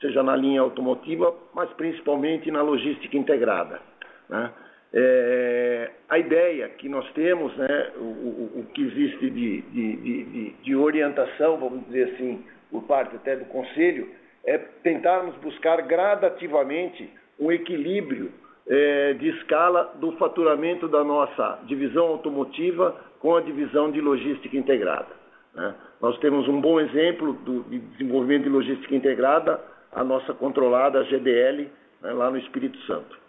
seja 0.00 0.22
na 0.22 0.36
linha 0.36 0.60
automotiva, 0.60 1.34
mas 1.54 1.70
principalmente 1.70 2.50
na 2.50 2.60
logística 2.62 3.16
integrada. 3.16 3.80
Né? 4.28 4.50
É, 4.96 5.90
a 6.08 6.18
ideia 6.20 6.68
que 6.68 6.88
nós 6.88 7.04
temos, 7.14 7.56
né, 7.56 7.90
o, 7.96 8.04
o, 8.04 8.60
o 8.60 8.66
que 8.72 8.80
existe 8.80 9.28
de, 9.28 9.60
de, 9.62 9.96
de, 9.96 10.50
de, 10.62 10.76
orientação, 10.76 11.58
vamos 11.58 11.84
dizer 11.86 12.14
assim, 12.14 12.44
por 12.70 12.84
parte 12.84 13.16
até 13.16 13.34
do 13.34 13.44
Conselho, 13.46 14.08
é 14.44 14.56
tentarmos 14.56 15.34
buscar 15.38 15.82
gradativamente 15.82 17.10
um 17.40 17.50
equilíbrio 17.50 18.30
é, 18.68 19.14
de 19.14 19.30
escala 19.30 19.94
do 19.98 20.12
faturamento 20.12 20.86
da 20.86 21.02
nossa 21.02 21.58
divisão 21.64 22.06
automotiva 22.06 22.94
com 23.18 23.34
a 23.34 23.40
divisão 23.40 23.90
de 23.90 24.00
logística 24.00 24.56
integrada. 24.56 25.08
Né? 25.54 25.74
Nós 26.00 26.16
temos 26.20 26.46
um 26.46 26.60
bom 26.60 26.78
exemplo 26.78 27.32
do, 27.32 27.64
de 27.64 27.80
desenvolvimento 27.80 28.44
de 28.44 28.48
logística 28.50 28.94
integrada, 28.94 29.60
a 29.90 30.04
nossa 30.04 30.32
controlada 30.34 31.02
GDL, 31.02 31.68
né, 32.00 32.12
lá 32.12 32.30
no 32.30 32.38
Espírito 32.38 32.78
Santo. 32.82 33.23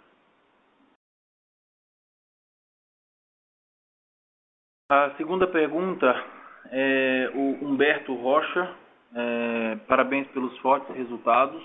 A 4.90 5.12
segunda 5.18 5.48
pergunta 5.48 6.24
é 6.72 7.32
o 7.34 7.66
Humberto 7.66 8.14
Rocha. 8.14 8.72
É, 9.16 9.76
parabéns 9.88 10.28
pelos 10.28 10.58
fortes 10.60 10.96
resultados. 10.96 11.64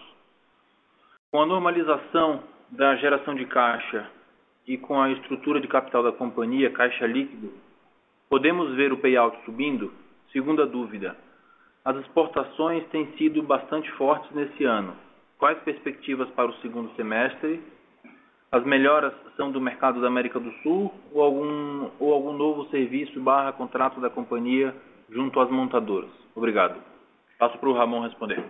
Com 1.30 1.42
a 1.42 1.46
normalização 1.46 2.42
da 2.70 2.96
geração 2.96 3.34
de 3.34 3.44
caixa 3.46 4.08
e 4.66 4.78
com 4.78 5.00
a 5.00 5.10
estrutura 5.10 5.60
de 5.60 5.68
capital 5.68 6.02
da 6.02 6.12
companhia, 6.12 6.70
caixa 6.70 7.06
líquido, 7.06 7.52
Podemos 8.30 8.76
ver 8.76 8.92
o 8.92 8.96
payout 8.96 9.36
subindo? 9.44 9.92
Segunda 10.30 10.64
dúvida. 10.64 11.16
As 11.84 11.96
exportações 11.96 12.86
têm 12.90 13.10
sido 13.16 13.42
bastante 13.42 13.90
fortes 13.94 14.30
nesse 14.30 14.62
ano. 14.62 14.96
Quais 15.36 15.58
perspectivas 15.64 16.30
para 16.30 16.48
o 16.48 16.54
segundo 16.60 16.94
semestre? 16.94 17.60
As 18.52 18.64
melhoras 18.64 19.12
são 19.36 19.52
do 19.52 19.60
mercado 19.60 20.00
da 20.00 20.08
América 20.08 20.40
do 20.40 20.50
Sul 20.62 20.92
ou 21.12 21.22
algum, 21.22 21.90
ou 22.00 22.12
algum 22.12 22.32
novo 22.32 22.68
serviço 22.70 23.20
barra 23.20 23.52
contrato 23.52 24.00
da 24.00 24.10
companhia 24.10 24.74
junto 25.08 25.38
às 25.38 25.48
montadoras? 25.48 26.10
Obrigado. 26.34 26.82
Passo 27.38 27.56
para 27.58 27.68
o 27.68 27.72
Ramon 27.72 28.00
responder. 28.00 28.44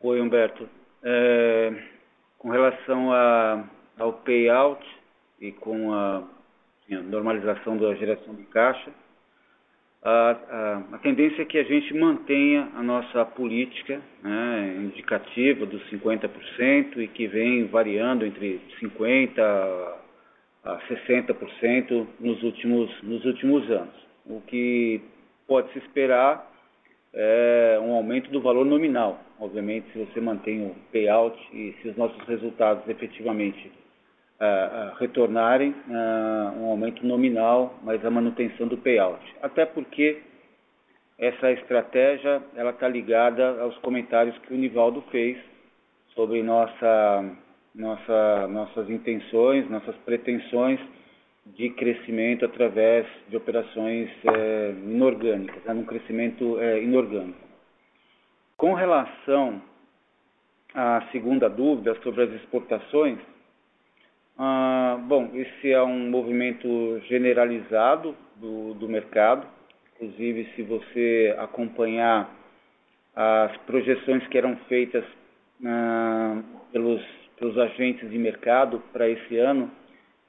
Oi, 0.00 0.20
Humberto. 0.20 0.68
É, 1.02 1.72
com 2.38 2.50
relação 2.50 3.12
a, 3.12 3.64
ao 3.98 4.12
payout 4.12 4.86
e 5.40 5.50
com 5.52 5.92
a, 5.92 6.18
a 6.92 7.02
normalização 7.02 7.76
da 7.76 7.92
geração 7.96 8.34
de 8.34 8.44
caixa, 8.44 8.92
a, 10.02 10.82
a, 10.92 10.98
tendência 10.98 11.42
é 11.42 11.44
que 11.44 11.58
a 11.58 11.62
gente 11.62 11.92
mantenha 11.94 12.70
a 12.74 12.82
nossa 12.82 13.24
política 13.24 14.00
né, 14.22 14.76
indicativa 14.78 15.66
dos 15.66 15.82
50% 15.90 16.96
e 16.96 17.08
que 17.08 17.26
vem 17.26 17.66
variando 17.66 18.24
entre 18.24 18.60
50% 18.80 19.38
a 20.64 20.78
60% 20.88 22.06
nos 22.18 22.42
últimos, 22.42 23.02
nos 23.02 23.24
últimos 23.24 23.70
anos. 23.70 23.94
O 24.26 24.40
que 24.42 25.02
pode 25.46 25.70
se 25.72 25.78
esperar 25.78 26.50
é 27.12 27.78
um 27.82 27.94
aumento 27.94 28.30
do 28.30 28.40
valor 28.40 28.64
nominal. 28.64 29.20
Obviamente, 29.38 29.90
se 29.92 29.98
você 29.98 30.20
mantém 30.20 30.66
o 30.66 30.74
payout 30.92 31.36
e 31.52 31.74
se 31.80 31.88
os 31.88 31.96
nossos 31.96 32.22
resultados 32.26 32.86
efetivamente 32.88 33.70
uh, 34.40 34.96
retornarem, 34.98 35.70
uh, 35.70 36.60
um 36.60 36.70
aumento 36.70 37.06
nominal, 37.06 37.78
mas 37.82 38.04
a 38.04 38.10
manutenção 38.10 38.66
do 38.66 38.78
payout. 38.78 39.22
Até 39.42 39.66
porque 39.66 40.22
essa 41.18 41.52
estratégia 41.52 42.42
ela 42.56 42.70
está 42.70 42.88
ligada 42.88 43.60
aos 43.60 43.76
comentários 43.78 44.36
que 44.38 44.54
o 44.54 44.56
Nivaldo 44.56 45.02
fez 45.10 45.38
sobre 46.14 46.42
nossa, 46.42 47.36
nossa, 47.74 48.48
nossas 48.48 48.88
intenções, 48.88 49.68
nossas 49.68 49.94
pretensões 49.98 50.80
de 51.46 51.70
crescimento 51.70 52.44
através 52.44 53.06
de 53.28 53.36
operações 53.36 54.10
é, 54.24 54.70
inorgânicas, 54.84 55.62
né, 55.64 55.74
um 55.74 55.84
crescimento 55.84 56.58
é, 56.58 56.82
inorgânico. 56.82 57.38
Com 58.56 58.74
relação 58.74 59.60
à 60.74 61.02
segunda 61.12 61.48
dúvida 61.48 61.94
sobre 62.02 62.22
as 62.22 62.30
exportações, 62.32 63.18
ah, 64.42 64.98
bom, 65.06 65.28
esse 65.34 65.70
é 65.70 65.82
um 65.82 66.08
movimento 66.08 66.98
generalizado 67.10 68.16
do, 68.36 68.72
do 68.72 68.88
mercado. 68.88 69.46
Inclusive, 69.94 70.48
se 70.56 70.62
você 70.62 71.36
acompanhar 71.38 72.26
as 73.14 73.54
projeções 73.66 74.26
que 74.28 74.38
eram 74.38 74.56
feitas 74.66 75.04
ah, 75.62 76.42
pelos, 76.72 77.02
pelos 77.38 77.58
agentes 77.58 78.08
de 78.08 78.16
mercado 78.16 78.82
para 78.94 79.10
esse 79.10 79.36
ano, 79.36 79.70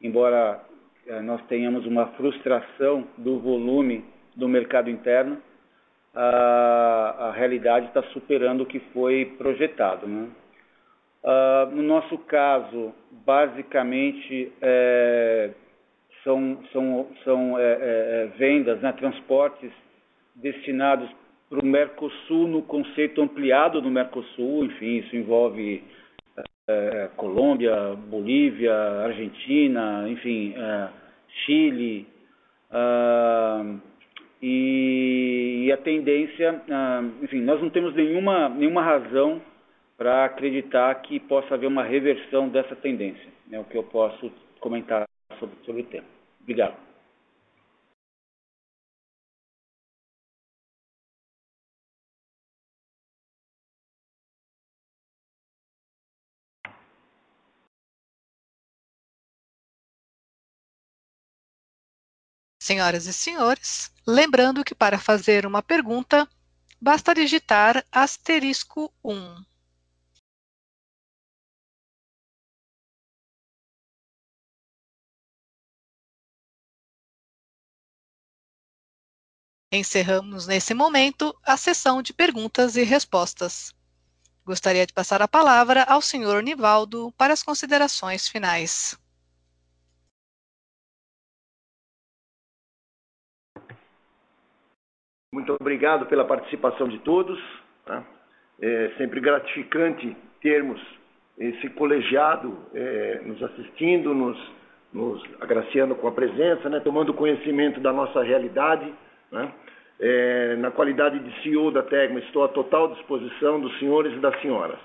embora 0.01 0.61
ah, 1.09 1.21
nós 1.21 1.41
tenhamos 1.47 1.85
uma 1.85 2.07
frustração 2.17 3.07
do 3.17 3.39
volume 3.39 4.03
do 4.35 4.45
mercado 4.49 4.89
interno, 4.89 5.41
a, 6.13 7.29
a 7.29 7.31
realidade 7.31 7.85
está 7.85 8.03
superando 8.11 8.63
o 8.63 8.65
que 8.65 8.79
foi 8.91 9.33
projetado. 9.37 10.05
Né? 10.05 10.27
Uh, 11.23 11.75
no 11.75 11.83
nosso 11.83 12.17
caso, 12.17 12.93
basicamente, 13.25 14.51
é, 14.61 15.51
são, 16.23 16.57
são, 16.71 17.07
são 17.23 17.59
é, 17.59 17.63
é, 17.63 17.75
é 17.81 18.27
vendas, 18.37 18.81
né, 18.81 18.91
transportes 18.93 19.71
destinados 20.35 21.09
para 21.49 21.59
o 21.59 21.65
Mercosul 21.65 22.47
no 22.47 22.61
conceito 22.63 23.21
ampliado 23.21 23.81
do 23.81 23.91
Mercosul, 23.91 24.65
enfim, 24.65 24.97
isso 24.97 25.15
envolve 25.15 25.83
é, 26.67 27.09
Colômbia, 27.17 27.95
Bolívia, 28.09 28.73
Argentina, 28.73 30.07
enfim, 30.07 30.53
é, 30.55 30.89
Chile, 31.45 32.07
uh, 32.71 33.79
e, 34.41 35.65
e, 35.65 35.71
a 35.71 35.77
tendência, 35.77 36.53
uh, 36.67 37.23
enfim, 37.23 37.41
nós 37.41 37.61
não 37.61 37.69
temos 37.69 37.93
nenhuma, 37.95 38.49
nenhuma 38.49 38.81
razão 38.81 39.41
para 40.01 40.25
acreditar 40.25 40.95
que 41.03 41.19
possa 41.19 41.53
haver 41.53 41.67
uma 41.67 41.83
reversão 41.83 42.49
dessa 42.49 42.75
tendência. 42.75 43.31
É 43.51 43.59
o 43.59 43.63
que 43.63 43.77
eu 43.77 43.83
posso 43.83 44.31
comentar 44.59 45.07
sobre, 45.37 45.55
sobre 45.63 45.81
o 45.83 45.85
tema. 45.85 46.07
Obrigado. 46.41 46.75
Senhoras 62.59 63.05
e 63.05 63.13
senhores, 63.13 63.93
lembrando 64.07 64.63
que 64.63 64.73
para 64.73 64.97
fazer 64.97 65.45
uma 65.45 65.61
pergunta, 65.61 66.27
basta 66.81 67.13
digitar 67.13 67.85
asterisco 67.91 68.91
1. 69.05 69.50
Encerramos 79.73 80.47
nesse 80.47 80.73
momento 80.73 81.33
a 81.47 81.55
sessão 81.55 82.01
de 82.01 82.13
perguntas 82.13 82.75
e 82.75 82.83
respostas. 82.83 83.73
Gostaria 84.45 84.85
de 84.85 84.91
passar 84.91 85.21
a 85.21 85.29
palavra 85.29 85.83
ao 85.83 86.01
senhor 86.01 86.43
Nivaldo 86.43 87.09
para 87.17 87.31
as 87.31 87.41
considerações 87.41 88.27
finais. 88.27 88.99
Muito 95.33 95.53
obrigado 95.53 96.05
pela 96.07 96.25
participação 96.25 96.89
de 96.89 96.99
todos. 96.99 97.39
Tá? 97.85 98.03
É 98.59 98.93
sempre 98.97 99.21
gratificante 99.21 100.17
termos 100.41 100.81
esse 101.37 101.69
colegiado 101.69 102.57
é, 102.73 103.21
nos 103.21 103.41
assistindo, 103.41 104.13
nos, 104.13 104.37
nos 104.91 105.23
agraciando 105.39 105.95
com 105.95 106.09
a 106.09 106.11
presença, 106.11 106.67
né? 106.67 106.81
tomando 106.81 107.13
conhecimento 107.13 107.79
da 107.79 107.93
nossa 107.93 108.21
realidade 108.21 108.93
né? 109.31 109.53
É, 109.99 110.55
na 110.55 110.71
qualidade 110.71 111.19
de 111.19 111.43
CEO 111.43 111.71
da 111.71 111.83
Tegma, 111.83 112.19
estou 112.19 112.43
à 112.43 112.47
total 112.47 112.93
disposição 112.95 113.61
dos 113.61 113.77
senhores 113.79 114.13
e 114.13 114.19
das 114.19 114.39
senhoras. 114.41 114.79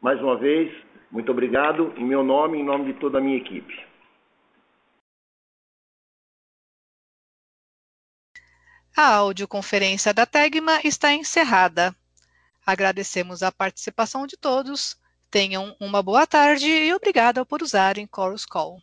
Mais 0.00 0.20
uma 0.20 0.36
vez, 0.36 0.72
muito 1.10 1.32
obrigado, 1.32 1.92
em 1.96 2.04
meu 2.04 2.22
nome 2.22 2.56
e 2.56 2.60
em 2.60 2.64
nome 2.64 2.92
de 2.92 3.00
toda 3.00 3.18
a 3.18 3.20
minha 3.20 3.36
equipe. 3.36 3.90
A 8.96 9.14
audioconferência 9.14 10.12
da 10.14 10.26
Tegma 10.26 10.80
está 10.84 11.12
encerrada. 11.12 11.94
Agradecemos 12.64 13.42
a 13.42 13.50
participação 13.50 14.26
de 14.26 14.36
todos. 14.36 14.96
Tenham 15.30 15.74
uma 15.80 16.02
boa 16.02 16.26
tarde 16.26 16.68
e 16.68 16.92
obrigada 16.94 17.44
por 17.44 17.62
usarem 17.62 18.08
Chorus 18.14 18.44
Call. 18.44 18.80